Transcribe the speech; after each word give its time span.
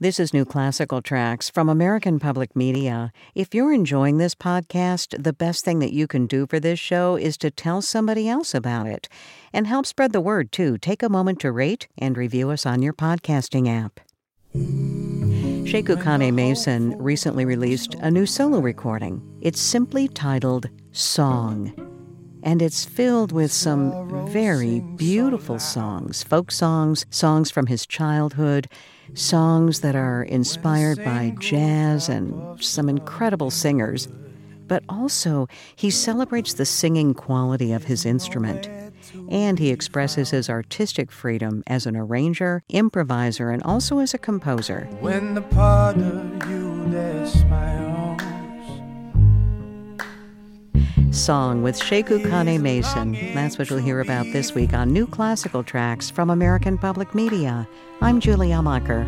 This 0.00 0.20
is 0.20 0.32
New 0.32 0.44
Classical 0.44 1.02
Tracks 1.02 1.50
from 1.50 1.68
American 1.68 2.20
Public 2.20 2.54
Media. 2.54 3.10
If 3.34 3.52
you're 3.52 3.72
enjoying 3.72 4.18
this 4.18 4.36
podcast, 4.36 5.20
the 5.20 5.32
best 5.32 5.64
thing 5.64 5.80
that 5.80 5.92
you 5.92 6.06
can 6.06 6.28
do 6.28 6.46
for 6.46 6.60
this 6.60 6.78
show 6.78 7.16
is 7.16 7.36
to 7.38 7.50
tell 7.50 7.82
somebody 7.82 8.28
else 8.28 8.54
about 8.54 8.86
it. 8.86 9.08
And 9.52 9.66
help 9.66 9.86
spread 9.86 10.12
the 10.12 10.20
word, 10.20 10.52
too. 10.52 10.78
Take 10.78 11.02
a 11.02 11.08
moment 11.08 11.40
to 11.40 11.50
rate 11.50 11.88
and 11.98 12.16
review 12.16 12.50
us 12.50 12.64
on 12.64 12.80
your 12.80 12.92
podcasting 12.92 13.66
app. 13.68 13.98
Sheku 14.54 16.00
Kanneh-Mason 16.00 16.96
recently 16.98 17.44
released 17.44 17.94
a 17.94 18.08
new 18.08 18.24
solo 18.24 18.60
recording. 18.60 19.20
It's 19.40 19.60
simply 19.60 20.06
titled 20.06 20.68
Song 20.92 21.74
and 22.44 22.62
it's 22.62 22.84
filled 22.84 23.32
with 23.32 23.50
some 23.50 24.28
very 24.28 24.80
beautiful 24.96 25.58
songs 25.58 26.22
folk 26.22 26.52
songs, 26.52 27.04
songs 27.10 27.50
from 27.50 27.66
his 27.66 27.84
childhood, 27.84 28.68
songs 29.14 29.80
that 29.80 29.94
are 29.96 30.22
inspired 30.22 31.02
by 31.04 31.34
jazz 31.38 32.08
and 32.08 32.62
some 32.62 32.88
incredible 32.88 33.50
singers. 33.50 34.08
But 34.66 34.84
also, 34.88 35.48
he 35.76 35.90
celebrates 35.90 36.52
the 36.52 36.66
singing 36.66 37.14
quality 37.14 37.72
of 37.72 37.84
his 37.84 38.04
instrument. 38.04 38.68
And 39.30 39.58
he 39.58 39.70
expresses 39.70 40.30
his 40.30 40.50
artistic 40.50 41.10
freedom 41.10 41.62
as 41.66 41.86
an 41.86 41.96
arranger, 41.96 42.62
improviser, 42.68 43.50
and 43.50 43.62
also 43.62 43.98
as 43.98 44.12
a 44.12 44.18
composer. 44.18 44.86
When 45.00 45.34
the 45.34 45.40
you 46.48 47.87
Song 51.18 51.62
with 51.62 51.78
Sheku 51.78 52.24
Kanneh-Mason. 52.24 53.34
That's 53.34 53.58
what 53.58 53.68
you'll 53.68 53.80
hear 53.80 54.00
about 54.00 54.24
this 54.32 54.54
week 54.54 54.72
on 54.72 54.92
New 54.92 55.06
Classical 55.06 55.64
Tracks 55.64 56.08
from 56.08 56.30
American 56.30 56.78
Public 56.78 57.14
Media. 57.14 57.68
I'm 58.00 58.20
Julie 58.20 58.50
Amacher. 58.50 59.04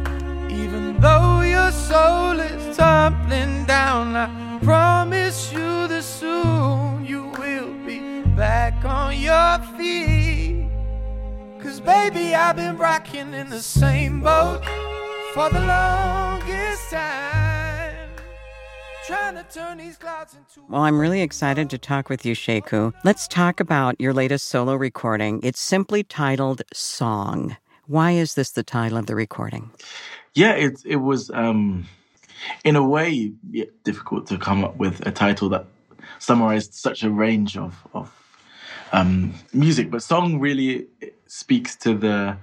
Even 0.50 1.00
though 1.00 1.40
your 1.42 1.70
soul 1.70 2.40
is 2.40 2.76
tumbling 2.76 3.64
down, 3.64 4.16
I 4.16 4.58
promise 4.62 5.52
you 5.52 5.86
that 5.88 6.02
soon 6.02 7.06
you 7.06 7.28
will 7.38 7.72
be 7.86 8.22
back 8.36 8.84
on 8.84 9.16
your 9.16 9.58
feet. 9.78 10.68
Cause 11.62 11.80
baby, 11.80 12.34
I've 12.34 12.56
been 12.56 12.76
rocking 12.76 13.32
in 13.32 13.48
the 13.48 13.62
same 13.62 14.20
boat 14.20 14.64
for 15.32 15.48
the 15.50 15.60
longest 15.60 16.90
time. 16.90 17.49
Well, 20.68 20.82
I'm 20.82 20.98
really 20.98 21.22
excited 21.22 21.70
to 21.70 21.78
talk 21.78 22.08
with 22.08 22.26
you, 22.26 22.34
Sheku. 22.34 22.92
Let's 23.02 23.26
talk 23.26 23.60
about 23.60 24.00
your 24.00 24.12
latest 24.12 24.48
solo 24.48 24.74
recording. 24.74 25.40
It's 25.42 25.60
simply 25.60 26.02
titled 26.02 26.62
Song. 26.72 27.56
Why 27.86 28.12
is 28.12 28.34
this 28.34 28.50
the 28.50 28.62
title 28.62 28.98
of 28.98 29.06
the 29.06 29.14
recording? 29.14 29.70
Yeah, 30.34 30.52
it 30.52 30.80
it 30.84 30.96
was 30.96 31.30
um, 31.30 31.88
in 32.64 32.76
a 32.76 32.86
way 32.86 33.32
yeah, 33.50 33.64
difficult 33.84 34.26
to 34.28 34.38
come 34.38 34.64
up 34.64 34.76
with 34.76 35.04
a 35.06 35.10
title 35.10 35.48
that 35.48 35.66
summarized 36.18 36.74
such 36.74 37.02
a 37.02 37.10
range 37.10 37.56
of 37.56 37.74
of 37.94 38.12
um, 38.92 39.34
music, 39.52 39.90
but 39.90 40.02
song 40.02 40.40
really 40.40 40.86
speaks 41.26 41.76
to 41.76 41.94
the 41.94 42.36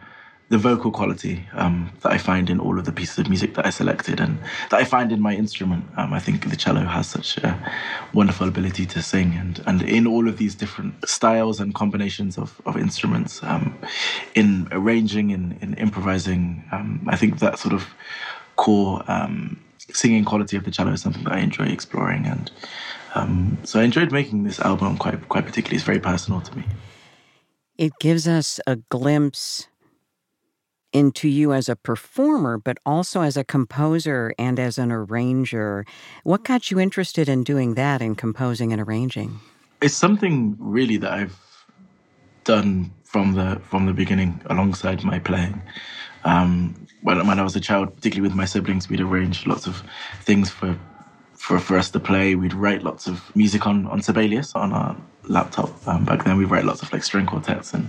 the 0.49 0.57
vocal 0.57 0.91
quality 0.91 1.45
um, 1.53 1.91
that 2.01 2.11
I 2.11 2.17
find 2.17 2.49
in 2.49 2.59
all 2.59 2.79
of 2.79 2.85
the 2.85 2.91
pieces 2.91 3.17
of 3.19 3.27
music 3.27 3.55
that 3.55 3.65
I 3.65 3.69
selected 3.69 4.21
and 4.21 4.39
that 4.69 4.79
I 4.79 4.85
find 4.85 5.11
in 5.11 5.19
my 5.19 5.35
instrument. 5.35 5.85
Um, 5.97 6.13
I 6.13 6.19
think 6.19 6.49
the 6.49 6.55
cello 6.55 6.85
has 6.85 7.07
such 7.07 7.37
a 7.39 7.71
wonderful 8.13 8.47
ability 8.47 8.85
to 8.87 9.01
sing, 9.01 9.33
and, 9.33 9.61
and 9.67 9.81
in 9.81 10.07
all 10.07 10.29
of 10.29 10.37
these 10.37 10.55
different 10.55 11.07
styles 11.07 11.59
and 11.59 11.75
combinations 11.75 12.37
of, 12.37 12.61
of 12.65 12.77
instruments, 12.77 13.43
um, 13.43 13.77
in 14.35 14.69
arranging, 14.71 15.31
in, 15.31 15.57
in 15.61 15.73
improvising, 15.73 16.63
um, 16.71 17.05
I 17.09 17.17
think 17.17 17.39
that 17.39 17.59
sort 17.59 17.73
of 17.73 17.85
core 18.55 19.03
um, 19.07 19.59
singing 19.91 20.23
quality 20.23 20.55
of 20.55 20.63
the 20.63 20.71
cello 20.71 20.93
is 20.93 21.01
something 21.01 21.25
that 21.25 21.33
I 21.33 21.39
enjoy 21.39 21.65
exploring. 21.65 22.25
And 22.25 22.51
um, 23.15 23.57
so 23.63 23.81
I 23.81 23.83
enjoyed 23.83 24.13
making 24.13 24.43
this 24.43 24.61
album 24.61 24.97
quite, 24.97 25.27
quite 25.27 25.45
particularly. 25.45 25.75
It's 25.75 25.85
very 25.85 25.99
personal 25.99 26.39
to 26.39 26.57
me. 26.57 26.63
It 27.77 27.91
gives 27.99 28.27
us 28.27 28.59
a 28.65 28.77
glimpse 28.77 29.67
into 30.93 31.27
you 31.27 31.53
as 31.53 31.69
a 31.69 31.75
performer, 31.75 32.57
but 32.57 32.77
also 32.85 33.21
as 33.21 33.37
a 33.37 33.43
composer 33.43 34.33
and 34.37 34.59
as 34.59 34.77
an 34.77 34.91
arranger. 34.91 35.85
What 36.23 36.43
got 36.43 36.71
you 36.71 36.79
interested 36.79 37.29
in 37.29 37.43
doing 37.43 37.75
that 37.75 38.01
in 38.01 38.15
composing 38.15 38.71
and 38.71 38.81
arranging? 38.81 39.39
It's 39.81 39.93
something 39.93 40.55
really 40.59 40.97
that 40.97 41.11
I've 41.11 41.37
done 42.43 42.91
from 43.03 43.33
the 43.33 43.61
from 43.69 43.85
the 43.85 43.93
beginning 43.93 44.41
alongside 44.47 45.03
my 45.03 45.19
playing. 45.19 45.61
Um, 46.23 46.87
when, 47.03 47.25
when 47.27 47.39
I 47.39 47.43
was 47.43 47.55
a 47.55 47.59
child, 47.59 47.95
particularly 47.95 48.27
with 48.27 48.35
my 48.35 48.45
siblings, 48.45 48.89
we'd 48.89 49.01
arrange 49.01 49.45
lots 49.45 49.67
of 49.67 49.83
things 50.23 50.49
for 50.49 50.77
for, 51.47 51.59
for 51.59 51.77
us 51.77 51.89
to 51.91 51.99
play. 51.99 52.35
We'd 52.35 52.53
write 52.53 52.83
lots 52.83 53.07
of 53.07 53.33
music 53.33 53.65
on, 53.65 53.87
on 53.87 54.01
Sibelius 54.01 54.53
on 54.53 54.73
our 54.73 54.97
laptop. 55.23 55.69
Um, 55.87 56.03
back 56.03 56.25
then, 56.25 56.35
we'd 56.35 56.49
write 56.49 56.65
lots 56.65 56.81
of 56.81 56.91
like 56.91 57.03
string 57.03 57.25
quartets 57.25 57.73
and 57.73 57.87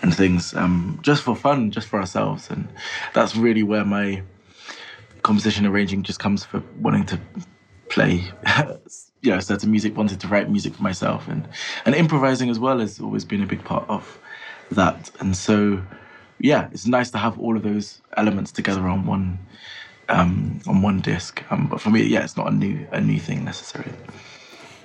and 0.00 0.16
things 0.16 0.54
um, 0.54 0.98
just 1.02 1.22
for 1.22 1.36
fun, 1.36 1.70
just 1.70 1.88
for 1.88 2.00
ourselves. 2.00 2.48
And 2.48 2.66
that's 3.12 3.36
really 3.36 3.62
where 3.62 3.84
my 3.84 4.22
composition 5.22 5.66
arranging 5.66 6.04
just 6.04 6.20
comes 6.20 6.42
for 6.46 6.62
wanting 6.80 7.04
to 7.06 7.20
play. 7.90 8.24
you 9.20 9.30
know, 9.30 9.40
certain 9.40 9.70
music, 9.70 9.94
wanted 9.94 10.18
to 10.20 10.28
write 10.28 10.48
music 10.48 10.74
for 10.74 10.82
myself, 10.82 11.28
and 11.28 11.46
and 11.84 11.94
improvising 11.94 12.48
as 12.48 12.58
well 12.58 12.78
has 12.78 12.98
always 12.98 13.26
been 13.26 13.42
a 13.42 13.46
big 13.46 13.62
part 13.62 13.84
of 13.90 14.18
that. 14.70 15.10
And 15.20 15.36
so, 15.36 15.82
yeah, 16.38 16.70
it's 16.72 16.86
nice 16.86 17.10
to 17.10 17.18
have 17.18 17.38
all 17.38 17.58
of 17.58 17.62
those 17.62 18.00
elements 18.16 18.52
together 18.52 18.88
on 18.88 19.04
one 19.04 19.38
um, 20.08 20.60
on 20.66 20.82
one 20.82 21.00
disc. 21.00 21.42
Um, 21.50 21.66
but 21.68 21.80
for 21.80 21.90
me, 21.90 22.02
yeah, 22.02 22.24
it's 22.24 22.36
not 22.36 22.48
a 22.52 22.54
new 22.54 22.86
a 22.92 23.00
new 23.00 23.18
thing 23.18 23.44
necessarily. 23.44 23.92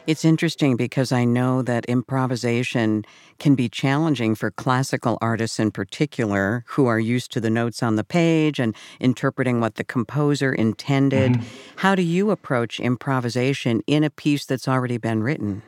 It's 0.08 0.26
interesting 0.26 0.78
because 0.78 1.12
I 1.12 1.26
know 1.26 1.62
that 1.62 1.86
improvisation 1.86 3.06
can 3.38 3.54
be 3.54 3.70
challenging 3.70 4.34
for 4.34 4.50
classical 4.50 5.18
artists 5.22 5.60
in 5.60 5.70
particular 5.70 6.64
who 6.70 6.88
are 6.88 7.00
used 7.00 7.32
to 7.34 7.40
the 7.40 7.52
notes 7.52 7.84
on 7.84 7.98
the 7.98 8.04
page 8.04 8.60
and 8.60 8.76
interpreting 9.00 9.60
what 9.60 9.76
the 9.76 9.84
composer 9.84 10.54
intended. 10.54 11.34
Mm-hmm. 11.34 11.78
How 11.78 11.94
do 11.94 12.02
you 12.02 12.32
approach 12.32 12.80
improvisation 12.80 13.82
in 13.86 14.04
a 14.04 14.10
piece 14.10 14.46
that's 14.46 14.68
already 14.68 14.98
been 14.98 15.22
written? 15.22 15.62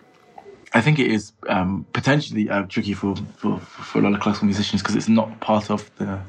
I 0.74 0.82
think 0.82 0.98
it 0.98 1.12
is 1.12 1.34
um, 1.48 1.86
potentially 1.94 2.50
uh, 2.50 2.64
tricky 2.64 2.96
for, 2.96 3.16
for, 3.38 3.60
for 3.60 4.00
a 4.00 4.02
lot 4.02 4.14
of 4.14 4.20
classical 4.20 4.48
musicians 4.48 4.82
because 4.82 4.96
it's 4.96 5.08
not 5.08 5.40
part 5.42 5.70
of 5.70 5.96
the 5.98 6.20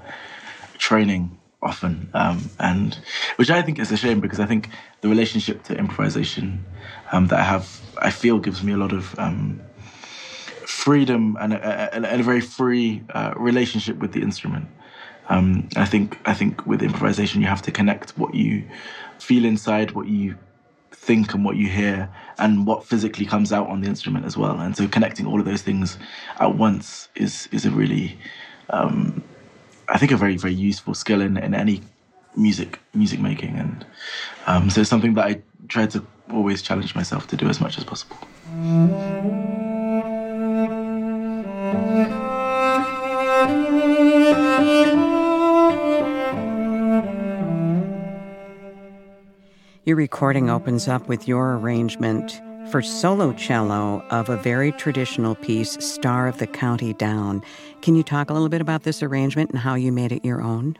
training 0.76 1.38
often, 1.64 2.10
um, 2.14 2.50
and 2.58 2.98
which 3.36 3.50
I 3.50 3.62
think 3.62 3.78
is 3.78 3.90
a 3.90 3.96
shame 3.96 4.20
because 4.20 4.38
I 4.38 4.46
think 4.46 4.68
the 5.00 5.08
relationship 5.08 5.62
to 5.64 5.76
improvisation 5.76 6.64
um, 7.12 7.28
that 7.28 7.40
I 7.40 7.44
have, 7.44 7.80
I 7.98 8.10
feel, 8.10 8.38
gives 8.38 8.62
me 8.62 8.72
a 8.72 8.76
lot 8.76 8.92
of 8.92 9.18
um, 9.18 9.60
freedom 10.66 11.36
and 11.40 11.54
a, 11.54 11.96
a, 11.96 12.20
a, 12.20 12.22
very 12.22 12.40
free 12.40 13.02
uh, 13.14 13.32
relationship 13.36 13.98
with 13.98 14.12
the 14.12 14.22
instrument. 14.22 14.68
Um, 15.28 15.68
I 15.76 15.86
think 15.86 16.18
I 16.26 16.34
think 16.34 16.66
with 16.66 16.82
improvisation 16.82 17.40
you 17.40 17.46
have 17.46 17.62
to 17.62 17.72
connect 17.72 18.10
what 18.18 18.34
you 18.34 18.64
feel 19.18 19.44
inside, 19.44 19.92
what 19.92 20.06
you 20.06 20.36
think, 20.92 21.34
and 21.34 21.44
what 21.44 21.56
you 21.56 21.68
hear, 21.68 22.10
and 22.38 22.66
what 22.66 22.84
physically 22.84 23.24
comes 23.24 23.52
out 23.52 23.68
on 23.68 23.80
the 23.80 23.88
instrument 23.88 24.26
as 24.26 24.36
well. 24.36 24.60
And 24.60 24.76
so 24.76 24.86
connecting 24.86 25.26
all 25.26 25.40
of 25.40 25.46
those 25.46 25.62
things 25.62 25.98
at 26.38 26.54
once 26.54 27.08
is 27.14 27.48
is 27.52 27.64
a 27.64 27.70
really 27.70 28.18
um, 28.68 29.22
I 29.88 29.98
think 29.98 30.12
a 30.12 30.16
very 30.16 30.36
very 30.36 30.54
useful 30.54 30.94
skill 30.94 31.20
in, 31.20 31.36
in 31.36 31.54
any 31.54 31.82
music 32.36 32.80
music 32.94 33.20
making, 33.20 33.56
and 33.56 33.86
um, 34.46 34.70
so 34.70 34.80
it's 34.80 34.90
something 34.90 35.14
that 35.14 35.26
I 35.26 35.42
try 35.68 35.86
to 35.86 36.04
always 36.32 36.62
challenge 36.62 36.94
myself 36.94 37.26
to 37.28 37.36
do 37.36 37.48
as 37.48 37.60
much 37.60 37.78
as 37.78 37.84
possible. 37.84 38.16
Your 49.84 49.96
recording 49.96 50.48
opens 50.48 50.88
up 50.88 51.08
with 51.08 51.28
your 51.28 51.58
arrangement 51.58 52.40
for 52.70 52.82
solo 52.82 53.32
cello 53.32 54.04
of 54.10 54.28
a 54.28 54.36
very 54.36 54.72
traditional 54.72 55.34
piece, 55.34 55.72
Star 55.84 56.28
of 56.28 56.38
the 56.38 56.46
County 56.46 56.92
Down. 56.94 57.42
Can 57.82 57.94
you 57.94 58.02
talk 58.02 58.30
a 58.30 58.32
little 58.32 58.48
bit 58.48 58.60
about 58.60 58.82
this 58.82 59.02
arrangement 59.02 59.50
and 59.50 59.58
how 59.58 59.74
you 59.74 59.92
made 59.92 60.12
it 60.12 60.24
your 60.24 60.40
own? 60.40 60.76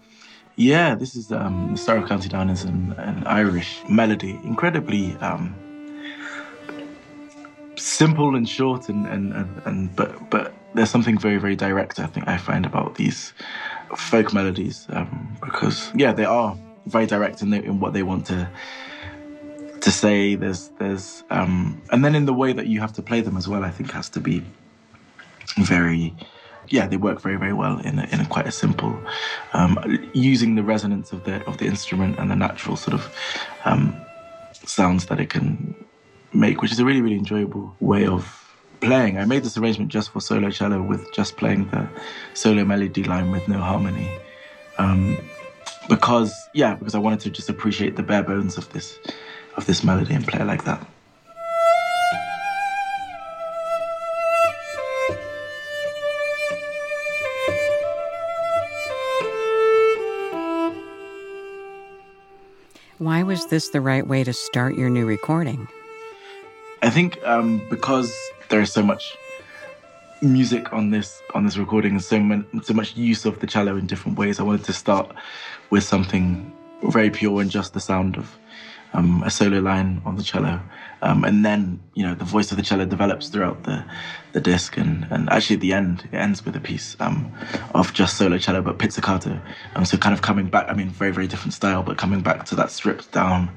Yeah, 0.56 0.94
this 0.94 1.16
is 1.16 1.32
um, 1.32 1.76
Star 1.76 1.98
of 1.98 2.08
County 2.08 2.28
Down 2.28 2.48
is 2.48 2.64
an, 2.64 2.94
an 2.98 3.24
Irish 3.26 3.80
melody, 3.88 4.38
incredibly 4.44 5.14
um, 5.16 5.54
simple 7.76 8.36
and 8.36 8.48
short, 8.48 8.88
and, 8.88 9.06
and, 9.06 9.32
and, 9.32 9.62
and, 9.64 9.96
but 9.96 10.30
but 10.30 10.54
there's 10.74 10.90
something 10.90 11.18
very 11.18 11.38
very 11.38 11.56
direct. 11.56 11.98
I 11.98 12.06
think 12.06 12.28
I 12.28 12.38
find 12.38 12.64
about 12.64 12.94
these 12.94 13.32
folk 13.96 14.32
melodies 14.32 14.86
um, 14.90 15.36
because 15.40 15.90
yeah, 15.94 16.12
they 16.12 16.24
are 16.24 16.56
very 16.86 17.06
direct 17.06 17.42
in, 17.42 17.50
the, 17.50 17.62
in 17.62 17.80
what 17.80 17.92
they 17.92 18.02
want 18.02 18.26
to 18.26 18.48
to 19.84 19.90
say. 19.90 20.34
There's 20.34 20.68
there's 20.80 21.24
um, 21.30 21.80
and 21.92 22.04
then 22.04 22.14
in 22.14 22.24
the 22.24 22.34
way 22.34 22.52
that 22.52 22.66
you 22.66 22.80
have 22.80 22.92
to 22.94 23.02
play 23.02 23.20
them 23.20 23.36
as 23.36 23.46
well, 23.46 23.64
I 23.64 23.70
think 23.70 23.90
has 23.92 24.08
to 24.10 24.20
be 24.20 24.42
very 25.56 26.14
yeah, 26.68 26.86
they 26.86 26.96
work 26.96 27.20
very, 27.20 27.36
very 27.36 27.52
well 27.52 27.78
in 27.80 27.98
a, 27.98 28.04
in 28.04 28.20
a 28.20 28.26
quite 28.26 28.46
a 28.46 28.52
simple, 28.52 28.98
um, 29.52 29.78
using 30.14 30.54
the 30.54 30.62
resonance 30.62 31.12
of 31.12 31.24
the 31.24 31.44
of 31.46 31.58
the 31.58 31.66
instrument 31.66 32.18
and 32.18 32.30
the 32.30 32.36
natural 32.36 32.76
sort 32.76 32.94
of 32.94 33.14
um, 33.64 33.94
sounds 34.64 35.06
that 35.06 35.20
it 35.20 35.30
can 35.30 35.74
make, 36.32 36.62
which 36.62 36.72
is 36.72 36.78
a 36.78 36.84
really, 36.84 37.02
really 37.02 37.16
enjoyable 37.16 37.74
way 37.80 38.06
of 38.06 38.40
playing. 38.80 39.18
I 39.18 39.24
made 39.24 39.44
this 39.44 39.56
arrangement 39.56 39.90
just 39.90 40.10
for 40.10 40.20
solo 40.20 40.50
cello 40.50 40.82
with 40.82 41.12
just 41.12 41.36
playing 41.36 41.68
the 41.68 41.88
solo 42.34 42.64
melody 42.64 43.04
line 43.04 43.30
with 43.30 43.46
no 43.48 43.58
harmony. 43.58 44.10
Um, 44.78 45.18
because 45.88 46.34
yeah, 46.54 46.74
because 46.74 46.94
I 46.94 46.98
wanted 46.98 47.20
to 47.20 47.30
just 47.30 47.48
appreciate 47.48 47.96
the 47.96 48.02
bare 48.02 48.22
bones 48.22 48.56
of 48.56 48.72
this 48.72 48.98
of 49.56 49.66
this 49.66 49.84
melody 49.84 50.14
and 50.14 50.26
play 50.26 50.40
it 50.40 50.46
like 50.46 50.64
that. 50.64 50.86
Why 62.98 63.22
was 63.22 63.46
this 63.46 63.68
the 63.68 63.80
right 63.80 64.06
way 64.06 64.24
to 64.24 64.32
start 64.32 64.76
your 64.76 64.88
new 64.88 65.04
recording? 65.04 65.68
I 66.80 66.90
think 66.90 67.22
um, 67.24 67.60
because 67.68 68.14
there 68.48 68.60
is 68.60 68.72
so 68.72 68.82
much 68.82 69.16
music 70.22 70.72
on 70.72 70.90
this 70.90 71.20
on 71.34 71.44
this 71.44 71.58
recording 71.58 71.92
and 71.92 72.02
so, 72.02 72.44
so 72.62 72.72
much 72.72 72.96
use 72.96 73.24
of 73.24 73.40
the 73.40 73.46
cello 73.46 73.76
in 73.76 73.86
different 73.86 74.16
ways. 74.16 74.40
I 74.40 74.42
wanted 74.42 74.64
to 74.64 74.72
start 74.72 75.14
with 75.70 75.84
something 75.84 76.52
very 76.82 77.10
pure 77.10 77.40
and 77.40 77.50
just 77.50 77.72
the 77.72 77.80
sound 77.80 78.16
of 78.16 78.38
um, 78.94 79.22
a 79.24 79.30
solo 79.30 79.58
line 79.58 80.00
on 80.04 80.16
the 80.16 80.22
cello, 80.22 80.60
um, 81.02 81.24
and 81.24 81.44
then 81.44 81.80
you 81.94 82.04
know 82.06 82.14
the 82.14 82.24
voice 82.24 82.50
of 82.50 82.56
the 82.56 82.62
cello 82.62 82.84
develops 82.84 83.28
throughout 83.28 83.64
the 83.64 83.84
the 84.32 84.40
disc, 84.40 84.76
and 84.76 85.06
and 85.10 85.28
actually 85.30 85.54
at 85.54 85.60
the 85.60 85.72
end 85.72 86.08
it 86.12 86.16
ends 86.16 86.44
with 86.44 86.54
a 86.56 86.60
piece 86.60 86.96
um, 87.00 87.32
of 87.74 87.92
just 87.92 88.16
solo 88.16 88.38
cello 88.38 88.62
but 88.62 88.78
pizzicato, 88.78 89.40
um, 89.74 89.84
so 89.84 89.96
kind 89.96 90.14
of 90.14 90.22
coming 90.22 90.46
back. 90.46 90.66
I 90.68 90.74
mean, 90.74 90.90
very 90.90 91.10
very 91.10 91.26
different 91.26 91.54
style, 91.54 91.82
but 91.82 91.98
coming 91.98 92.20
back 92.20 92.44
to 92.46 92.54
that 92.54 92.70
stripped 92.70 93.10
down, 93.10 93.50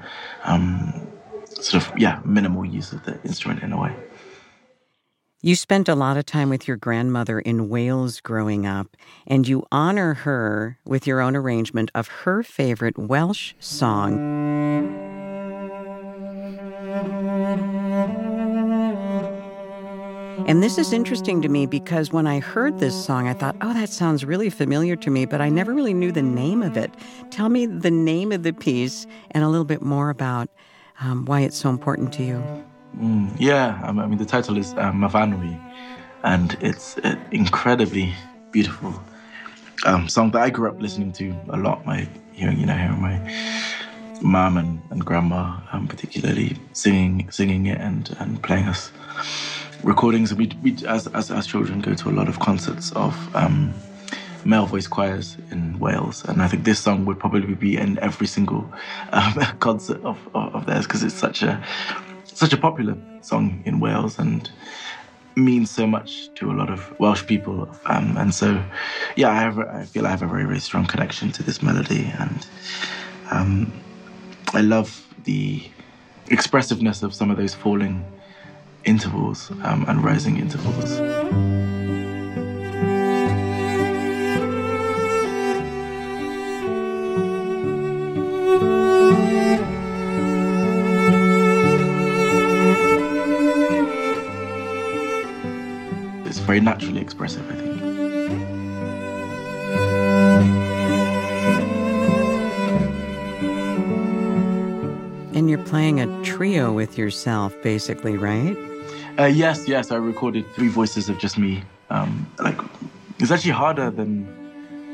um, 0.44 1.08
sort 1.46 1.84
of 1.84 2.00
yeah, 2.00 2.20
minimal 2.26 2.66
use 2.66 2.92
of 2.92 3.04
the 3.06 3.22
instrument 3.24 3.62
in 3.62 3.72
a 3.72 3.80
way. 3.80 3.96
You 5.44 5.56
spent 5.56 5.88
a 5.88 5.94
lot 5.94 6.18
of 6.18 6.26
time 6.26 6.50
with 6.50 6.68
your 6.68 6.78
grandmother 6.78 7.40
in 7.40 7.70
Wales 7.70 8.22
growing 8.22 8.66
up, 8.66 8.98
and 9.28 9.48
you 9.48 9.68
honor 9.72 10.16
her 10.16 10.80
with 10.84 11.06
your 11.06 11.22
own 11.22 11.36
arrangement 11.36 11.92
of 11.94 12.08
her 12.08 12.42
favorite 12.42 12.98
Welsh 12.98 13.54
song. 13.60 14.18
And 20.48 20.64
this 20.64 20.80
is 20.80 20.92
interesting 20.92 21.44
to 21.44 21.50
me 21.50 21.68
because 21.68 22.12
when 22.12 22.26
I 22.26 22.40
heard 22.40 22.80
this 22.80 23.06
song, 23.06 23.28
I 23.28 23.34
thought, 23.36 23.56
oh, 23.62 23.74
that 23.74 23.90
sounds 23.90 24.26
really 24.26 24.50
familiar 24.50 24.96
to 24.96 25.12
me, 25.12 25.28
but 25.28 25.40
I 25.40 25.50
never 25.50 25.72
really 25.72 25.94
knew 25.94 26.12
the 26.12 26.24
name 26.24 26.64
of 26.64 26.78
it. 26.78 26.92
Tell 27.30 27.50
me 27.50 27.68
the 27.68 27.92
name 27.92 28.32
of 28.32 28.42
the 28.42 28.54
piece 28.54 29.06
and 29.30 29.44
a 29.44 29.50
little 29.50 29.66
bit 29.66 29.84
more 29.84 30.10
about 30.10 30.50
um, 31.00 31.26
why 31.26 31.42
it's 31.42 31.58
so 31.58 31.70
important 31.70 32.12
to 32.14 32.24
you. 32.24 32.67
Mm, 32.96 33.36
yeah, 33.38 33.80
I 33.84 33.92
mean, 33.92 34.18
the 34.18 34.26
title 34.26 34.58
is 34.58 34.74
uh, 34.74 34.92
Myfanwy, 34.92 35.60
and 36.24 36.58
it's 36.62 36.98
an 36.98 37.20
incredibly 37.32 38.14
beautiful 38.52 39.02
um, 39.86 40.10
song 40.10 40.32
that 40.32 40.42
I 40.42 40.50
grew 40.50 40.70
up 40.70 40.82
listening 40.82 41.12
to 41.14 41.36
a 41.50 41.58
lot. 41.58 41.86
My 41.86 42.08
hearing, 42.34 42.60
you 42.60 42.66
know, 42.66 42.76
hearing 42.76 43.02
my 43.02 43.20
mom 44.22 44.58
and, 44.58 44.82
and 44.90 45.06
grandma, 45.06 45.60
um, 45.72 45.88
particularly 45.88 46.58
singing 46.74 47.30
singing 47.32 47.68
it 47.68 47.80
and 47.80 48.16
and 48.20 48.42
playing 48.42 48.66
us 48.66 48.92
recordings. 49.84 50.34
We, 50.34 50.52
we 50.64 50.76
as, 50.88 51.08
as, 51.08 51.30
as 51.32 51.46
children 51.46 51.82
go 51.82 51.94
to 51.94 52.10
a 52.10 52.12
lot 52.12 52.28
of 52.28 52.40
concerts 52.40 52.92
of 52.94 53.36
um, 53.36 53.74
male 54.44 54.66
voice 54.66 54.88
choirs 54.88 55.38
in 55.52 55.78
Wales, 55.80 56.24
and 56.26 56.42
I 56.42 56.48
think 56.48 56.64
this 56.64 56.80
song 56.80 57.06
would 57.06 57.20
probably 57.20 57.54
be 57.54 57.78
in 57.78 58.00
every 58.00 58.28
single 58.28 58.72
um, 59.12 59.34
concert 59.60 60.04
of, 60.04 60.18
of, 60.34 60.56
of 60.56 60.66
theirs 60.66 60.86
because 60.88 61.04
it's 61.04 61.16
such 61.16 61.44
a 61.44 61.64
such 62.38 62.54
a 62.54 62.58
popular 62.58 62.96
song 63.22 63.64
in 63.66 63.80
Wales 63.80 64.20
and 64.20 64.52
means 65.36 65.72
so 65.72 65.88
much 65.88 66.32
to 66.36 66.52
a 66.52 66.54
lot 66.54 66.70
of 66.70 66.98
Welsh 67.00 67.26
people. 67.26 67.68
Um, 67.88 68.16
and 68.16 68.34
so, 68.34 68.64
yeah, 69.16 69.30
I, 69.32 69.40
have, 69.40 69.58
I 69.58 69.86
feel 69.86 70.06
I 70.06 70.12
have 70.12 70.22
a 70.22 70.28
very, 70.28 70.46
very 70.46 70.60
strong 70.60 70.86
connection 70.86 71.32
to 71.32 71.42
this 71.42 71.64
melody. 71.64 72.12
And 72.20 72.48
um, 73.32 73.74
I 74.54 74.62
love 74.62 75.04
the 75.24 75.64
expressiveness 76.30 77.02
of 77.02 77.12
some 77.14 77.32
of 77.32 77.38
those 77.38 77.56
falling 77.56 78.06
intervals 78.86 79.50
um, 79.64 79.86
and 79.88 80.04
rising 80.04 80.38
intervals. 80.38 81.00
With 106.78 106.96
yourself, 106.96 107.60
basically, 107.64 108.16
right? 108.18 108.56
Uh, 109.18 109.26
yes, 109.26 109.68
yes. 109.68 109.92
I 109.92 109.96
recorded 109.96 110.46
three 110.54 110.68
voices 110.68 111.10
of 111.10 111.18
just 111.18 111.36
me. 111.38 111.64
Um, 111.90 112.12
like 112.38 112.60
it's 113.18 113.32
actually 113.32 113.58
harder 113.64 113.90
than 113.90 114.12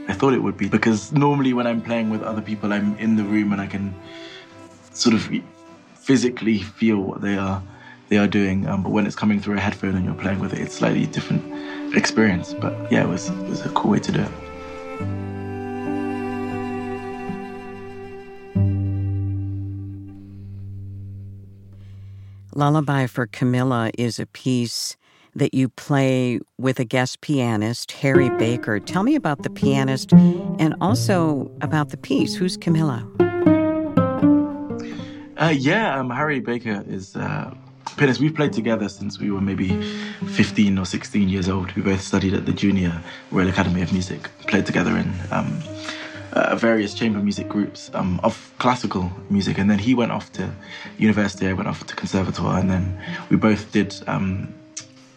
I 0.08 0.14
thought 0.14 0.34
it 0.34 0.42
would 0.42 0.58
be 0.58 0.70
because 0.70 1.12
normally 1.12 1.52
when 1.52 1.68
I'm 1.68 1.82
playing 1.82 2.10
with 2.10 2.24
other 2.24 2.42
people, 2.42 2.72
I'm 2.72 2.98
in 3.00 3.18
the 3.18 3.26
room 3.26 3.52
and 3.52 3.62
I 3.62 3.68
can 3.68 3.94
sort 4.94 5.14
of 5.14 5.30
physically 5.96 6.60
feel 6.60 7.00
what 7.10 7.20
they 7.22 7.38
are 7.38 7.62
they 8.08 8.18
are 8.18 8.28
doing. 8.28 8.66
Um, 8.70 8.82
but 8.84 8.92
when 8.92 9.06
it's 9.06 9.20
coming 9.24 9.42
through 9.42 9.58
a 9.58 9.60
headphone 9.60 9.96
and 9.96 10.06
you're 10.06 10.22
playing 10.26 10.40
with 10.40 10.54
it, 10.54 10.60
it's 10.60 10.76
slightly 10.76 11.06
different 11.06 11.44
experience. 11.94 12.54
But 12.54 12.74
yeah, 12.94 13.04
it 13.04 13.10
was 13.10 13.30
it 13.30 13.50
was 13.50 13.66
a 13.66 13.70
cool 13.70 13.92
way 13.92 14.00
to 14.00 14.12
do 14.14 14.22
it. 14.22 14.32
Lullaby 22.56 23.08
for 23.08 23.26
Camilla 23.28 23.90
is 23.98 24.20
a 24.20 24.26
piece 24.26 24.96
that 25.36 25.54
you 25.54 25.70
play 25.70 26.40
with 26.60 26.80
a 26.80 26.86
guest 26.86 27.22
pianist, 27.22 27.92
Harry 27.94 28.30
Baker. 28.38 28.80
Tell 28.80 29.02
me 29.02 29.16
about 29.16 29.42
the 29.42 29.50
pianist 29.50 30.14
and 30.14 30.76
also 30.80 31.52
about 31.62 31.90
the 31.90 31.98
piece. 31.98 32.36
Who's 32.36 32.56
Camilla? 32.56 33.08
Uh, 35.38 35.50
yeah, 35.50 36.00
um, 36.00 36.12
Harry 36.12 36.40
Baker 36.40 36.84
is 36.88 37.16
uh, 37.16 37.54
pianist. 37.98 38.22
We've 38.22 38.36
played 38.36 38.54
together 38.54 38.88
since 38.88 39.20
we 39.20 39.32
were 39.32 39.42
maybe 39.42 39.70
15 40.28 40.78
or 40.78 40.86
16 40.86 41.30
years 41.30 41.50
old. 41.50 41.72
We 41.72 41.82
both 41.82 42.02
studied 42.02 42.36
at 42.36 42.46
the 42.46 42.54
Junior 42.54 43.02
Royal 43.32 43.50
Academy 43.50 43.82
of 43.82 43.92
Music, 43.92 44.30
played 44.48 44.68
together 44.68 44.96
in 44.96 45.12
um, 45.32 45.60
uh, 46.34 46.56
various 46.56 46.94
chamber 46.94 47.20
music 47.20 47.48
groups 47.48 47.92
um, 47.94 48.20
of 48.24 48.52
classical 48.58 49.12
music, 49.30 49.58
and 49.58 49.70
then 49.70 49.80
he 49.80 49.94
went 49.94 50.12
off 50.12 50.32
to 50.34 50.52
university. 50.98 51.48
I 51.48 51.54
went 51.54 51.68
off 51.68 51.86
to 51.88 51.96
conservatoire, 51.96 52.60
and 52.60 52.70
then 52.70 53.00
we 53.30 53.38
both 53.38 53.72
did 53.72 53.96
um, 54.08 54.54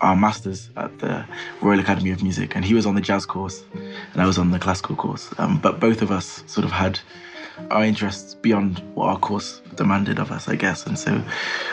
our 0.00 0.16
masters 0.16 0.70
at 0.76 0.98
the 0.98 1.24
Royal 1.60 1.80
Academy 1.80 2.10
of 2.10 2.22
Music. 2.22 2.54
And 2.54 2.64
he 2.64 2.74
was 2.74 2.86
on 2.86 2.94
the 2.94 3.00
jazz 3.00 3.24
course, 3.24 3.64
and 4.12 4.22
I 4.22 4.26
was 4.26 4.38
on 4.38 4.50
the 4.50 4.58
classical 4.58 4.94
course. 4.94 5.32
Um, 5.38 5.58
but 5.58 5.80
both 5.80 6.02
of 6.02 6.10
us 6.10 6.44
sort 6.46 6.64
of 6.64 6.70
had 6.70 7.00
our 7.70 7.84
interests 7.84 8.34
beyond 8.34 8.80
what 8.94 9.06
our 9.06 9.18
course 9.18 9.62
demanded 9.76 10.18
of 10.18 10.30
us, 10.30 10.48
I 10.48 10.56
guess. 10.56 10.86
And 10.86 10.98
so 10.98 11.22